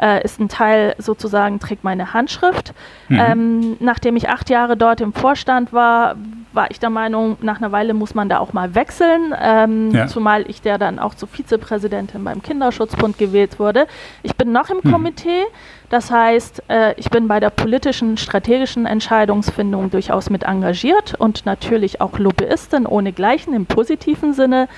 äh, 0.00 0.22
ist 0.24 0.40
ein 0.40 0.48
Teil 0.48 0.94
sozusagen, 0.98 1.60
trägt 1.60 1.84
meine 1.84 2.12
Handschrift. 2.14 2.72
Mhm. 3.08 3.20
Ähm, 3.20 3.76
nachdem 3.80 4.16
ich 4.16 4.28
acht 4.28 4.50
Jahre 4.50 4.76
dort 4.76 5.00
im 5.00 5.12
Vorstand 5.12 5.72
war, 5.72 6.16
war 6.52 6.70
ich 6.70 6.80
der 6.80 6.90
Meinung, 6.90 7.36
nach 7.40 7.58
einer 7.58 7.72
Weile 7.72 7.94
muss 7.94 8.14
man 8.14 8.28
da 8.28 8.38
auch 8.38 8.52
mal 8.52 8.74
wechseln, 8.74 9.34
ähm, 9.40 9.90
ja. 9.92 10.06
zumal 10.06 10.48
ich 10.48 10.62
der 10.62 10.78
dann 10.78 10.98
auch 10.98 11.14
zur 11.14 11.28
Vizepräsidentin 11.28 12.24
beim 12.24 12.42
Kinderschutzbund 12.42 13.18
gewählt 13.18 13.58
wurde. 13.58 13.86
Ich 14.22 14.34
bin 14.34 14.52
noch 14.52 14.70
im 14.70 14.78
mhm. 14.82 14.92
Komitee, 14.92 15.44
das 15.90 16.10
heißt, 16.10 16.64
äh, 16.68 16.94
ich 16.96 17.10
bin 17.10 17.28
bei 17.28 17.40
der 17.40 17.50
politischen, 17.50 18.16
strategischen 18.16 18.86
Entscheidungsfindung 18.86 19.90
durchaus 19.90 20.30
mit 20.30 20.42
engagiert 20.42 21.14
und 21.18 21.46
natürlich 21.46 22.00
auch 22.00 22.18
Lobbyistin 22.18 22.86
ohnegleichen 22.86 23.54
im 23.54 23.66
positiven 23.66 24.32
Sinne 24.32 24.68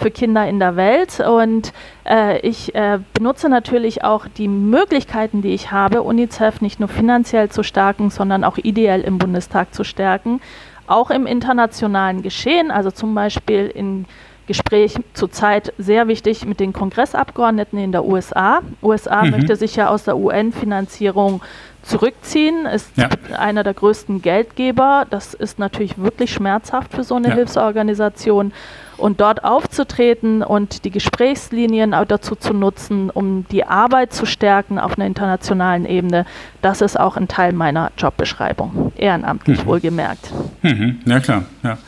für 0.00 0.10
Kinder 0.10 0.48
in 0.48 0.58
der 0.58 0.76
Welt. 0.76 1.20
Und 1.20 1.72
äh, 2.08 2.40
ich 2.40 2.74
äh, 2.74 2.98
benutze 3.14 3.48
natürlich 3.48 4.02
auch 4.02 4.26
die 4.26 4.48
Möglichkeiten, 4.48 5.42
die 5.42 5.54
ich 5.54 5.70
habe, 5.70 6.02
UNICEF 6.02 6.60
nicht 6.60 6.80
nur 6.80 6.88
finanziell 6.88 7.50
zu 7.50 7.62
stärken, 7.62 8.10
sondern 8.10 8.44
auch 8.44 8.58
ideell 8.58 9.02
im 9.02 9.18
Bundestag 9.18 9.74
zu 9.74 9.84
stärken, 9.84 10.40
auch 10.86 11.10
im 11.10 11.26
internationalen 11.26 12.22
Geschehen, 12.22 12.70
also 12.70 12.90
zum 12.90 13.14
Beispiel 13.14 13.66
in 13.66 14.06
Gespräch 14.50 14.96
zurzeit 15.14 15.72
sehr 15.78 16.08
wichtig 16.08 16.44
mit 16.44 16.58
den 16.58 16.72
Kongressabgeordneten 16.72 17.78
in 17.78 17.92
der 17.92 18.04
USA. 18.04 18.62
USA 18.82 19.22
mhm. 19.22 19.30
möchte 19.30 19.54
sich 19.54 19.76
ja 19.76 19.88
aus 19.88 20.02
der 20.02 20.16
UN-Finanzierung 20.16 21.40
zurückziehen, 21.82 22.66
ist 22.66 22.90
ja. 22.96 23.08
einer 23.38 23.62
der 23.62 23.74
größten 23.74 24.22
Geldgeber. 24.22 25.06
Das 25.08 25.34
ist 25.34 25.60
natürlich 25.60 25.98
wirklich 25.98 26.32
schmerzhaft 26.32 26.92
für 26.92 27.04
so 27.04 27.14
eine 27.14 27.28
ja. 27.28 27.34
Hilfsorganisation 27.34 28.52
und 29.00 29.20
dort 29.20 29.44
aufzutreten 29.44 30.42
und 30.42 30.84
die 30.84 30.90
Gesprächslinien 30.90 31.94
auch 31.94 32.04
dazu 32.04 32.36
zu 32.36 32.52
nutzen, 32.52 33.10
um 33.10 33.46
die 33.50 33.64
Arbeit 33.64 34.12
zu 34.12 34.26
stärken 34.26 34.78
auf 34.78 34.96
einer 34.96 35.06
internationalen 35.06 35.86
Ebene, 35.86 36.26
das 36.62 36.80
ist 36.80 36.98
auch 36.98 37.16
ein 37.16 37.28
Teil 37.28 37.52
meiner 37.52 37.90
Jobbeschreibung, 37.96 38.92
ehrenamtlich 38.96 39.64
mhm. 39.64 39.66
wohlgemerkt. 39.68 40.30
Mhm. 40.62 41.00
Ja 41.04 41.20
klar, 41.20 41.44
ja. 41.62 41.78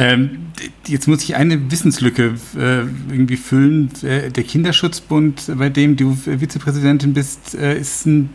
Ähm, 0.00 0.46
jetzt 0.86 1.08
muss 1.08 1.22
ich 1.22 1.36
eine 1.36 1.70
Wissenslücke 1.70 2.34
äh, 2.56 2.78
irgendwie 3.10 3.36
füllen. 3.36 3.90
Äh, 4.02 4.30
der 4.30 4.44
Kinderschutzbund, 4.44 5.52
bei 5.58 5.68
dem 5.68 5.96
du 5.96 6.14
Vizepräsidentin 6.14 7.12
bist, 7.12 7.54
äh, 7.54 7.78
ist 7.78 8.06
ein, 8.06 8.30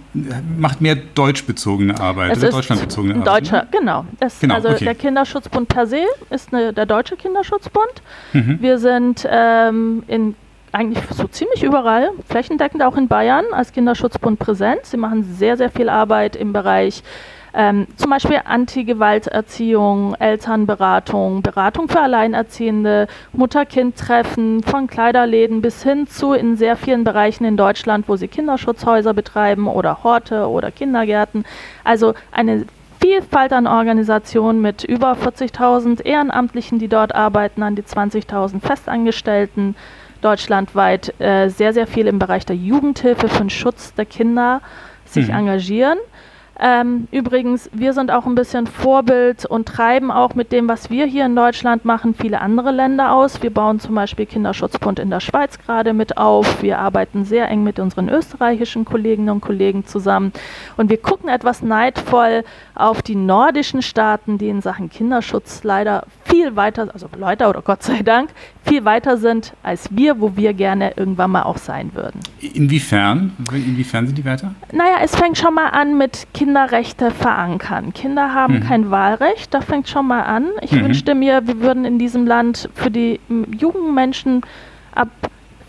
macht 0.58 0.82
mehr 0.82 0.96
deutschbezogene 0.96 2.00
Arbeit, 2.00 2.34
es 2.34 2.44
oder 2.44 2.52
deutschlandbezogene 2.52 3.16
Arbeit. 3.16 3.28
Deutscher, 3.28 3.64
ne? 3.64 3.68
genau. 3.72 4.06
Es, 4.20 4.40
genau. 4.40 4.56
Also 4.56 4.70
okay. 4.70 4.86
der 4.86 4.96
Kinderschutzbund 4.96 5.68
per 5.68 5.88
se 5.88 6.04
ist 6.30 6.54
eine, 6.54 6.72
der 6.72 6.86
deutsche 6.86 7.16
Kinderschutzbund. 7.16 8.04
Mhm. 8.34 8.58
Wir 8.62 8.78
sind 8.78 9.28
ähm, 9.28 10.04
in 10.08 10.36
eigentlich 10.72 11.04
so 11.16 11.26
ziemlich 11.28 11.64
überall, 11.64 12.12
flächendeckend 12.30 12.84
auch 12.84 12.98
in 12.98 13.08
Bayern 13.08 13.46
als 13.54 13.72
Kinderschutzbund 13.72 14.38
präsent. 14.38 14.82
Sie 14.84 14.98
machen 14.98 15.24
sehr, 15.24 15.56
sehr 15.58 15.72
viel 15.72 15.90
Arbeit 15.90 16.36
im 16.36 16.52
Bereich 16.54 17.02
ähm, 17.56 17.88
zum 17.96 18.10
Beispiel 18.10 18.42
Anti-Gewalterziehung, 18.44 20.16
Elternberatung, 20.16 21.42
Beratung 21.42 21.88
für 21.88 22.02
Alleinerziehende, 22.02 23.08
Mutter-Kind-Treffen, 23.32 24.62
von 24.62 24.88
Kleiderläden 24.88 25.62
bis 25.62 25.82
hin 25.82 26.08
zu 26.08 26.34
in 26.34 26.58
sehr 26.58 26.76
vielen 26.76 27.06
Bereichen 27.06 27.46
in 27.46 27.56
Deutschland, 27.56 28.10
wo 28.10 28.18
sie 28.18 28.28
Kinderschutzhäuser 28.28 29.14
betreiben 29.14 29.68
oder 29.68 30.04
Horte 30.04 30.50
oder 30.50 30.72
Kindergärten. 30.72 31.46
Also 31.84 32.14
eine 32.32 32.66
Vielfalt 33.02 33.54
an 33.54 33.68
Organisationen 33.68 34.62
mit 34.62 34.84
über 34.84 35.14
40.000 35.14 36.04
Ehrenamtlichen, 36.04 36.80
die 36.80 36.88
dort 36.88 37.14
arbeiten, 37.14 37.64
an 37.64 37.76
die 37.76 37.84
20.000 37.84 38.62
Festangestellten 38.62 39.76
deutschlandweit, 40.22 41.14
äh, 41.22 41.50
sehr, 41.50 41.72
sehr 41.72 41.88
viel 41.88 42.08
im 42.08 42.20
Bereich 42.20 42.46
der 42.46 42.56
Jugendhilfe 42.56 43.30
für 43.30 43.44
den 43.44 43.50
Schutz 43.50 43.94
der 43.94 44.06
Kinder 44.06 44.62
sich 45.06 45.28
mhm. 45.28 45.36
engagieren. 45.36 46.00
Ähm, 46.60 47.08
übrigens, 47.12 47.70
wir 47.74 47.94
sind 47.94 48.12
auch 48.12 48.26
ein 48.26 48.36
bisschen 48.36 48.68
Vorbild 48.68 49.46
und 49.46 49.68
treiben 49.68 50.10
auch 50.10 50.36
mit 50.36 50.52
dem, 50.52 50.70
was 50.70 50.90
wir 50.90 51.06
hier 51.06 51.26
in 51.26 51.36
Deutschland 51.36 51.84
machen, 51.84 52.14
viele 52.14 52.40
andere 52.40 52.72
Länder 52.72 53.14
aus. 53.14 53.44
Wir 53.44 53.54
bauen 53.54 53.80
zum 53.80 53.96
Beispiel 53.96 54.26
Kinderschutzbund 54.26 55.00
in 55.00 55.10
der 55.10 55.20
Schweiz 55.20 55.60
gerade 55.60 55.94
mit 55.94 56.18
auf. 56.18 56.62
Wir 56.62 56.80
arbeiten 56.80 57.26
sehr 57.26 57.50
eng 57.50 57.64
mit 57.64 57.80
unseren 57.80 58.08
österreichischen 58.08 58.86
Kolleginnen 58.86 59.30
und 59.30 59.42
Kollegen 59.42 59.86
zusammen. 59.86 60.32
Und 60.78 60.90
wir 60.90 60.98
gucken 60.98 61.30
etwas 61.30 61.62
neidvoll 61.62 62.44
auf 62.74 63.02
die 63.02 63.16
nordischen 63.16 63.82
Staaten, 63.82 64.38
die 64.38 64.50
in 64.50 64.62
Sachen 64.62 64.90
Kinderschutz 64.90 65.64
leider 65.64 66.04
viel 66.24 66.56
weiter, 66.56 66.90
also 66.94 67.08
Leute 67.18 67.48
oder 67.48 67.62
Gott 67.62 67.84
sei 67.84 68.02
Dank, 68.02 68.30
viel 68.64 68.84
weiter 68.86 69.18
sind 69.18 69.54
als 69.64 69.90
wir, 69.96 70.20
wo 70.20 70.36
wir 70.36 70.54
gerne 70.54 70.94
irgendwann 70.96 71.32
mal 71.32 71.44
auch 71.44 71.58
sein 71.58 71.92
würden. 71.94 72.20
Inwiefern? 72.40 73.34
Inwiefern 73.52 74.08
sind 74.08 74.18
die 74.18 74.26
weiter? 74.26 74.56
Naja, 74.72 74.98
es 75.04 75.16
fängt 75.16 75.38
schon 75.38 75.54
mal 75.54 75.70
an 75.70 75.98
mit 75.98 76.28
Kinderrechte 76.46 77.10
verankern. 77.10 77.92
Kinder 77.92 78.36
haben 78.36 78.58
mhm. 78.58 78.68
kein 78.68 78.92
Wahlrecht, 78.92 79.52
da 79.52 79.62
fängt 79.62 79.90
schon 79.90 80.06
mal 80.06 80.22
an. 80.22 80.50
Ich 80.62 80.74
mhm. 80.74 80.84
wünschte 80.84 81.16
mir, 81.16 81.48
wir 81.48 81.60
würden 81.60 81.86
in 81.86 81.98
diesem 81.98 82.28
Land 82.28 82.70
für 82.76 82.92
die 82.92 83.20
jungen 83.58 83.96
Menschen 83.96 84.42
ab 84.94 85.08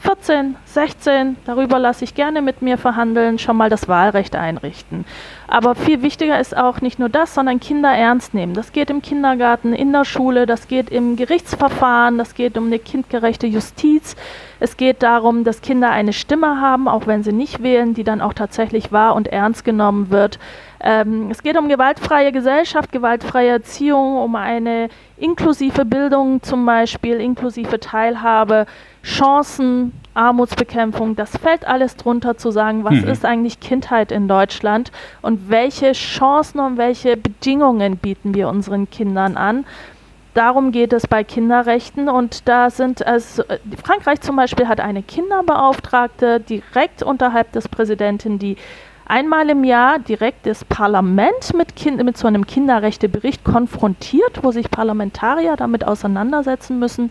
14, 0.01 0.55
16, 0.77 1.39
darüber 1.47 1.79
lasse 1.79 2.05
ich 2.05 2.15
gerne 2.15 2.43
mit 2.43 2.61
mir 2.61 2.77
verhandeln, 2.77 3.39
schon 3.39 3.57
mal 3.57 3.71
das 3.71 3.89
Wahlrecht 3.89 4.37
einrichten. 4.37 5.07
Aber 5.49 5.75
viel 5.75 6.03
wichtiger 6.03 6.39
ist 6.39 6.55
auch 6.55 6.83
nicht 6.83 6.99
nur 6.99 7.09
das, 7.09 7.35
sondern 7.35 7.61
Kinder 7.61 7.89
ernst 7.89 8.35
nehmen. 8.35 8.53
Das 8.53 8.73
geht 8.73 8.91
im 8.91 9.01
Kindergarten, 9.01 9.73
in 9.73 9.91
der 9.91 10.05
Schule, 10.05 10.45
das 10.45 10.69
geht 10.69 10.91
im 10.91 11.17
Gerichtsverfahren, 11.17 12.19
das 12.19 12.35
geht 12.35 12.59
um 12.59 12.67
eine 12.67 12.79
kindgerechte 12.79 13.47
Justiz. 13.47 14.17
Es 14.61 14.77
geht 14.77 15.03
darum, 15.03 15.45
dass 15.45 15.63
Kinder 15.63 15.89
eine 15.91 16.13
Stimme 16.13 16.61
haben, 16.61 16.89
auch 16.89 17.07
wenn 17.07 17.23
sie 17.23 17.33
nicht 17.33 17.63
wählen, 17.63 17.95
die 17.95 18.05
dann 18.05 18.21
auch 18.21 18.35
tatsächlich 18.35 18.93
wahr 18.93 19.15
und 19.15 19.29
ernst 19.29 19.65
genommen 19.65 20.11
wird. 20.11 20.39
Ähm, 20.81 21.31
es 21.31 21.43
geht 21.43 21.57
um 21.57 21.71
gewaltfreie 21.71 22.33
Gesellschaft, 22.33 22.93
gewaltfreie 22.93 23.49
Erziehung, 23.49 24.19
um 24.19 24.37
eine 24.37 24.91
inklusive 25.17 25.87
Bildung 25.87 26.43
zum 26.43 26.67
Beispiel, 26.67 27.19
inklusive 27.19 27.81
Teilhabe, 27.81 28.67
Chancen, 29.03 29.93
Armutsbekämpfung, 30.17 31.17
das 31.17 31.37
fällt 31.37 31.67
alles 31.67 31.97
drunter 31.97 32.37
zu 32.37 32.51
sagen, 32.51 32.85
was 32.85 32.95
mhm. 32.95 33.09
ist 33.09 33.25
eigentlich 33.25 33.61
Kindheit 33.61 34.11
in 34.11 34.29
Deutschland 34.29 34.91
und 35.23 35.49
welche 35.51 35.93
Chancen 35.93 36.61
und 36.61 36.77
welche 36.79 37.17
Bedingungen 37.17 37.97
bieten 37.99 38.35
wir 38.35 38.49
unseren 38.49 38.89
Kindern 38.91 39.37
an. 39.37 39.65
Darum 40.35 40.71
geht 40.71 40.93
es 40.93 41.07
bei 41.07 41.25
Kinderrechten 41.25 42.09
und 42.09 42.47
da 42.47 42.69
sind 42.69 43.07
also 43.07 43.43
Frankreich 43.83 44.21
zum 44.21 44.37
Beispiel 44.37 44.69
hat 44.69 44.81
eine 44.81 45.03
Kinderbeauftragte 45.03 46.41
direkt 46.41 47.03
unterhalb 47.03 47.53
des 47.53 47.69
Präsidenten, 47.69 48.39
die 48.39 48.57
einmal 49.07 49.49
im 49.49 49.65
Jahr 49.65 49.99
direkt 49.99 50.45
das 50.45 50.65
Parlament 50.65 51.55
mit, 51.55 51.75
kind, 51.75 52.05
mit 52.05 52.19
so 52.19 52.27
einem 52.27 52.47
Kinderrechtebericht 52.47 53.45
konfrontiert, 53.45 54.43
wo 54.43 54.51
sich 54.51 54.71
Parlamentarier 54.71 55.57
damit 55.57 55.87
auseinandersetzen 55.87 56.79
müssen 56.79 57.11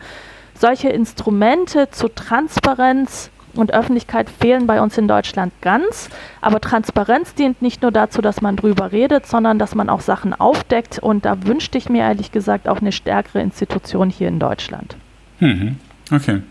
solche 0.57 0.89
Instrumente 0.89 1.89
zu 1.91 2.07
Transparenz 2.07 3.29
und 3.55 3.73
Öffentlichkeit 3.73 4.29
fehlen 4.29 4.67
bei 4.67 4.81
uns 4.81 4.97
in 4.97 5.07
Deutschland 5.07 5.53
ganz. 5.61 6.09
Aber 6.41 6.59
Transparenz 6.59 7.33
dient 7.35 7.61
nicht 7.61 7.81
nur 7.81 7.91
dazu, 7.91 8.21
dass 8.21 8.41
man 8.41 8.55
drüber 8.55 8.91
redet, 8.91 9.25
sondern 9.25 9.59
dass 9.59 9.75
man 9.75 9.89
auch 9.89 10.01
Sachen 10.01 10.33
aufdeckt. 10.33 10.99
Und 10.99 11.25
da 11.25 11.45
wünschte 11.45 11.77
ich 11.77 11.89
mir 11.89 12.03
ehrlich 12.03 12.31
gesagt 12.31 12.67
auch 12.67 12.81
eine 12.81 12.91
stärkere 12.91 13.41
Institution 13.41 14.09
hier 14.09 14.27
in 14.27 14.39
Deutschland. 14.39 14.97
Mhm. 15.39 15.77
Okay. 16.11 16.41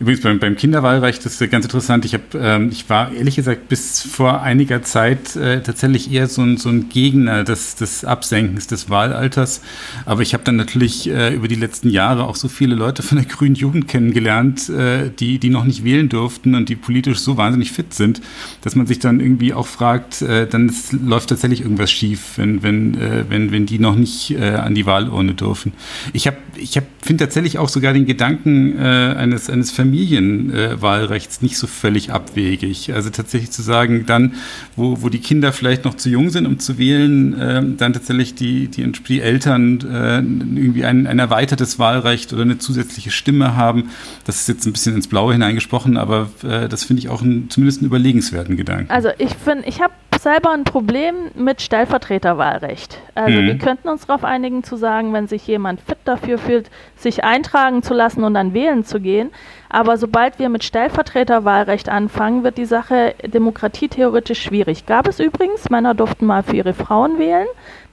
Übrigens 0.00 0.22
beim, 0.22 0.38
beim 0.38 0.56
Kinderwahlrecht 0.56 1.26
ist 1.26 1.38
ganz 1.50 1.66
interessant. 1.66 2.06
Ich, 2.06 2.14
hab, 2.14 2.34
ähm, 2.34 2.70
ich 2.72 2.88
war 2.88 3.12
ehrlich 3.12 3.36
gesagt 3.36 3.68
bis 3.68 4.00
vor 4.00 4.40
einiger 4.40 4.82
Zeit 4.82 5.36
äh, 5.36 5.60
tatsächlich 5.60 6.10
eher 6.10 6.26
so 6.26 6.40
ein, 6.40 6.56
so 6.56 6.70
ein 6.70 6.88
Gegner 6.88 7.44
des, 7.44 7.74
des 7.76 8.06
Absenkens 8.06 8.66
des 8.66 8.88
Wahlalters. 8.88 9.60
Aber 10.06 10.22
ich 10.22 10.32
habe 10.32 10.42
dann 10.42 10.56
natürlich 10.56 11.10
äh, 11.10 11.34
über 11.34 11.48
die 11.48 11.54
letzten 11.54 11.90
Jahre 11.90 12.24
auch 12.24 12.36
so 12.36 12.48
viele 12.48 12.76
Leute 12.76 13.02
von 13.02 13.18
der 13.18 13.26
Grünen 13.28 13.54
Jugend 13.56 13.88
kennengelernt, 13.88 14.70
äh, 14.70 15.10
die, 15.10 15.38
die 15.38 15.50
noch 15.50 15.64
nicht 15.66 15.84
wählen 15.84 16.08
durften 16.08 16.54
und 16.54 16.70
die 16.70 16.76
politisch 16.76 17.18
so 17.18 17.36
wahnsinnig 17.36 17.70
fit 17.70 17.92
sind, 17.92 18.22
dass 18.62 18.74
man 18.76 18.86
sich 18.86 19.00
dann 19.00 19.20
irgendwie 19.20 19.52
auch 19.52 19.66
fragt, 19.66 20.22
äh, 20.22 20.46
dann 20.46 20.70
ist, 20.70 20.94
läuft 20.94 21.28
tatsächlich 21.28 21.60
irgendwas 21.60 21.90
schief, 21.90 22.38
wenn, 22.38 22.62
wenn, 22.62 22.94
äh, 22.94 23.24
wenn, 23.28 23.52
wenn 23.52 23.66
die 23.66 23.78
noch 23.78 23.96
nicht 23.96 24.30
äh, 24.30 24.52
an 24.54 24.74
die 24.74 24.86
Wahlurne 24.86 25.34
dürfen. 25.34 25.74
Ich, 26.14 26.26
ich 26.56 26.80
finde 27.02 27.24
tatsächlich 27.24 27.58
auch 27.58 27.68
sogar 27.68 27.92
den 27.92 28.06
Gedanken 28.06 28.78
eines, 28.78 29.48
eines 29.48 29.70
Familien 29.70 29.89
Familienwahlrechts 29.90 31.42
nicht 31.42 31.56
so 31.56 31.66
völlig 31.66 32.12
abwegig. 32.12 32.92
Also 32.92 33.10
tatsächlich 33.10 33.50
zu 33.50 33.62
sagen, 33.62 34.06
dann, 34.06 34.34
wo, 34.76 35.02
wo 35.02 35.08
die 35.08 35.18
Kinder 35.18 35.52
vielleicht 35.52 35.84
noch 35.84 35.94
zu 35.94 36.08
jung 36.08 36.30
sind, 36.30 36.46
um 36.46 36.58
zu 36.58 36.78
wählen, 36.78 37.38
äh, 37.38 37.62
dann 37.76 37.92
tatsächlich 37.92 38.34
die, 38.34 38.68
die, 38.68 38.90
die 38.92 39.20
Eltern 39.20 39.80
äh, 39.80 40.18
irgendwie 40.18 40.84
ein, 40.84 41.06
ein 41.06 41.18
erweitertes 41.18 41.78
Wahlrecht 41.78 42.32
oder 42.32 42.42
eine 42.42 42.58
zusätzliche 42.58 43.10
Stimme 43.10 43.56
haben. 43.56 43.90
Das 44.24 44.36
ist 44.36 44.48
jetzt 44.48 44.66
ein 44.66 44.72
bisschen 44.72 44.94
ins 44.94 45.08
Blaue 45.08 45.32
hineingesprochen, 45.32 45.96
aber 45.96 46.30
äh, 46.44 46.68
das 46.68 46.84
finde 46.84 47.00
ich 47.00 47.08
auch 47.08 47.22
ein, 47.22 47.50
zumindest 47.50 47.80
einen 47.80 47.86
überlegenswerten 47.86 48.56
Gedanken. 48.56 48.90
Also 48.90 49.08
ich 49.18 49.34
finde, 49.34 49.66
ich 49.66 49.80
habe 49.80 49.92
selber 50.22 50.50
ein 50.50 50.64
Problem 50.64 51.30
mit 51.34 51.62
Stellvertreterwahlrecht. 51.62 52.98
Also 53.14 53.40
mhm. 53.40 53.46
wir 53.46 53.58
könnten 53.58 53.88
uns 53.88 54.06
darauf 54.06 54.22
einigen 54.22 54.62
zu 54.62 54.76
sagen, 54.76 55.14
wenn 55.14 55.28
sich 55.28 55.46
jemand 55.46 55.80
fit 55.80 55.98
dafür 56.04 56.36
fühlt, 56.36 56.70
sich 56.96 57.24
eintragen 57.24 57.82
zu 57.82 57.94
lassen 57.94 58.22
und 58.24 58.34
dann 58.34 58.52
wählen 58.52 58.84
zu 58.84 59.00
gehen. 59.00 59.30
Aber 59.70 59.96
sobald 59.96 60.38
wir 60.38 60.50
mit 60.50 60.62
Stellvertreterwahlrecht 60.62 61.88
anfangen, 61.88 62.44
wird 62.44 62.58
die 62.58 62.66
Sache 62.66 63.14
demokratietheoretisch 63.24 64.42
schwierig. 64.42 64.84
Gab 64.84 65.08
es 65.08 65.20
übrigens, 65.20 65.70
Männer 65.70 65.94
durften 65.94 66.26
mal 66.26 66.42
für 66.42 66.56
ihre 66.56 66.74
Frauen 66.74 67.18
wählen. 67.18 67.46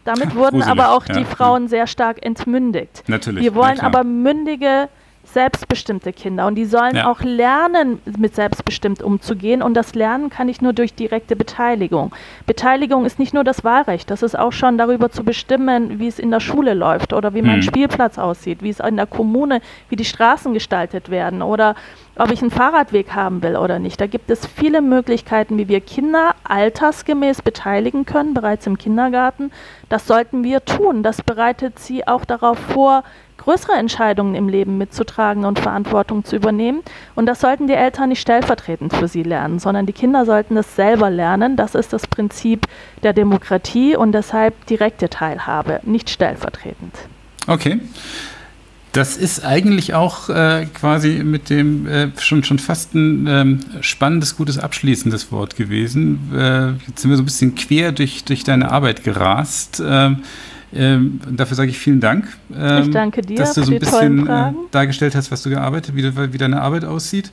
Damit 0.04 0.36
wurden 0.36 0.60
Gruselig, 0.60 0.68
aber 0.68 0.96
auch 0.96 1.06
ja. 1.06 1.16
die 1.16 1.26
Frauen 1.26 1.68
sehr 1.68 1.88
stark 1.88 2.26
entmündigt. 2.26 3.04
Natürlich. 3.08 3.44
Wir 3.44 3.56
wollen 3.56 3.80
aber 3.80 4.04
mündige 4.04 4.90
selbstbestimmte 5.34 6.13
Kinder 6.13 6.48
und 6.48 6.56
die 6.56 6.66
sollen 6.66 6.96
ja. 6.96 7.12
auch 7.12 7.22
lernen, 7.22 8.00
mit 8.18 8.36
selbstbestimmt 8.36 9.02
umzugehen 9.02 9.62
und 9.62 9.74
das 9.74 9.94
Lernen 9.94 10.30
kann 10.30 10.50
ich 10.50 10.62
nur 10.62 10.74
durch 10.74 10.94
direkte 10.94 11.36
Beteiligung. 11.36 12.12
Beteiligung 12.46 13.06
ist 13.06 13.20
nicht 13.20 13.34
nur 13.34 13.44
das 13.44 13.63
Wahlrecht, 13.63 14.10
das 14.10 14.24
ist 14.24 14.38
auch 14.38 14.52
schon 14.52 14.78
darüber 14.78 15.10
zu 15.10 15.24
bestimmen, 15.24 16.00
wie 16.00 16.08
es 16.08 16.20
in 16.20 16.32
der 16.32 16.40
Schule 16.40 16.74
läuft 16.74 17.13
oder 17.13 17.34
wie 17.34 17.42
mein 17.42 17.58
mhm. 17.58 17.63
Spielplatz 17.63 18.18
aussieht, 18.18 18.63
wie 18.63 18.70
es 18.70 18.80
in 18.80 18.96
der 18.96 19.06
Kommune, 19.06 19.62
wie 19.90 19.96
die 19.96 20.06
Straßen 20.06 20.54
gestaltet 20.54 21.10
werden 21.10 21.42
oder 21.42 21.76
ob 22.18 22.32
ich 22.32 22.42
einen 22.42 22.52
Fahrradweg 22.52 23.13
haben 23.13 23.44
will 23.44 23.56
oder 23.56 23.80
nicht. 23.80 24.02
Da 24.02 24.08
gibt 24.08 24.30
es 24.32 24.46
viele 24.46 24.82
Möglichkeiten, 24.82 25.58
wie 25.58 25.68
wir 25.68 25.82
Kinder 25.82 26.36
altersgemäß 26.44 27.42
beteiligen 27.42 28.06
können, 28.06 28.34
bereits 28.34 28.66
im 28.66 28.78
Kindergarten. 28.78 29.52
Das 29.90 30.08
sollten 30.08 30.44
wir 30.44 30.66
tun. 30.66 31.04
Das 31.04 31.22
bereitet 31.22 31.80
sie 31.80 32.08
auch 32.08 32.26
darauf 32.26 32.58
vor, 32.58 33.04
größere 33.47 33.77
Entscheidungen 33.77 34.36
im 34.36 34.49
Leben 34.49 34.77
mitzutragen 34.77 35.45
und 35.45 35.57
Verantwortung 35.57 36.25
zu 36.25 36.36
übernehmen. 36.36 36.81
Und 37.15 37.27
das 37.27 37.39
sollten 37.39 37.67
die 37.67 37.73
Eltern 37.73 38.10
nicht 38.10 38.19
stellvertretend 38.19 38.93
für 38.93 39.07
sie 39.07 39.23
lernen, 39.23 39.60
sondern 39.60 39.86
die 39.86 39.93
Kinder 39.93 40.25
sollten 40.25 40.57
es 40.57 40.75
selber 40.75 41.10
lernen. 41.10 41.55
Das 41.55 41.73
ist 41.73 41.93
das 41.93 42.07
Prinzip 42.07 42.67
der 43.03 43.13
Demokratie 43.13 43.95
und 43.95 44.12
deshalb 44.12 44.65
direkte 44.65 45.07
Teilhabe, 45.10 45.79
nicht 45.83 46.10
stellvertretend. 46.10 46.93
Okay. 47.47 47.79
Das 48.91 49.15
ist 49.15 49.45
eigentlich 49.45 49.93
auch 49.93 50.27
äh, 50.27 50.65
quasi 50.73 51.21
mit 51.23 51.49
dem 51.49 51.88
äh, 51.88 52.10
schon, 52.19 52.43
schon 52.43 52.60
fast 52.60 52.95
ein 52.95 53.27
ähm, 53.27 53.60
spannendes, 53.79 54.36
gutes, 54.36 54.57
abschließendes 54.57 55.31
Wort 55.31 55.55
gewesen. 55.55 56.31
Äh, 56.36 56.71
jetzt 56.88 57.01
sind 57.01 57.12
wir 57.12 57.15
so 57.15 57.23
ein 57.23 57.25
bisschen 57.25 57.55
quer 57.55 57.93
durch, 57.93 58.25
durch 58.25 58.43
deine 58.43 58.71
Arbeit 58.71 59.05
gerast. 59.05 59.81
Ähm, 59.86 60.23
ähm, 60.73 61.19
dafür 61.32 61.56
sage 61.56 61.69
ich 61.69 61.80
vielen 61.80 61.99
Dank. 61.99 62.27
Ähm, 62.53 62.84
ich 62.84 62.89
danke 62.91 63.21
dir, 63.21 63.38
dass 63.38 63.53
du 63.53 63.63
so 63.63 63.71
ein 63.71 63.80
bisschen 63.80 64.27
äh, 64.27 64.51
dargestellt 64.71 65.15
hast, 65.15 65.32
was 65.32 65.41
du 65.43 65.49
gearbeitet, 65.49 65.95
wie, 65.95 66.34
wie 66.34 66.38
deine 66.38 66.62
Arbeit 66.62 66.86
aussieht. 66.86 67.32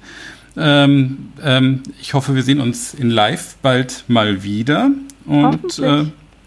Ähm, 0.57 1.33
ähm, 1.43 1.83
ich 2.01 2.15
hoffe, 2.15 2.35
wir 2.35 2.43
sehen 2.43 2.61
uns 2.61 2.95
in 2.95 3.11
Live 3.11 3.57
bald 3.61 4.05
mal 4.07 4.43
wieder. 4.43 4.91
Und 5.27 5.79
äh, 5.81 6.05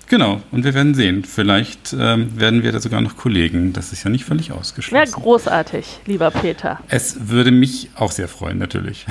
genau, 0.08 0.42
und 0.52 0.64
wir 0.64 0.74
werden 0.74 0.94
sehen. 0.94 1.26
Vielleicht 1.26 1.94
ähm, 1.98 2.40
werden 2.40 2.64
wir 2.64 2.72
da 2.72 2.80
sogar 2.80 3.02
noch 3.02 3.18
Kollegen. 3.18 3.74
Das 3.74 3.92
ist 3.92 4.04
ja 4.04 4.10
nicht 4.10 4.24
völlig 4.24 4.54
ausgeschlossen. 4.54 5.04
Wäre 5.04 5.12
großartig, 5.12 6.00
lieber 6.06 6.32
Peter. 6.32 6.80
Es 6.88 7.30
würde 7.30 7.52
mich 7.52 7.90
auch 7.96 8.12
sehr 8.12 8.30
freuen, 8.30 8.60
natürlich. 8.60 9.06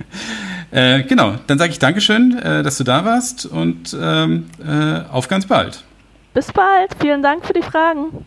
äh, 0.70 1.02
genau, 1.04 1.36
dann 1.46 1.58
sage 1.58 1.72
ich 1.72 1.78
Dankeschön, 1.78 2.38
äh, 2.38 2.62
dass 2.62 2.76
du 2.76 2.84
da 2.84 3.06
warst 3.06 3.46
und 3.46 3.96
ähm, 3.98 4.50
äh, 4.62 5.00
auf 5.10 5.28
ganz 5.28 5.46
bald. 5.46 5.84
Bis 6.32 6.52
bald. 6.52 6.94
Vielen 7.00 7.22
Dank 7.22 7.44
für 7.44 7.52
die 7.52 7.62
Fragen. 7.62 8.26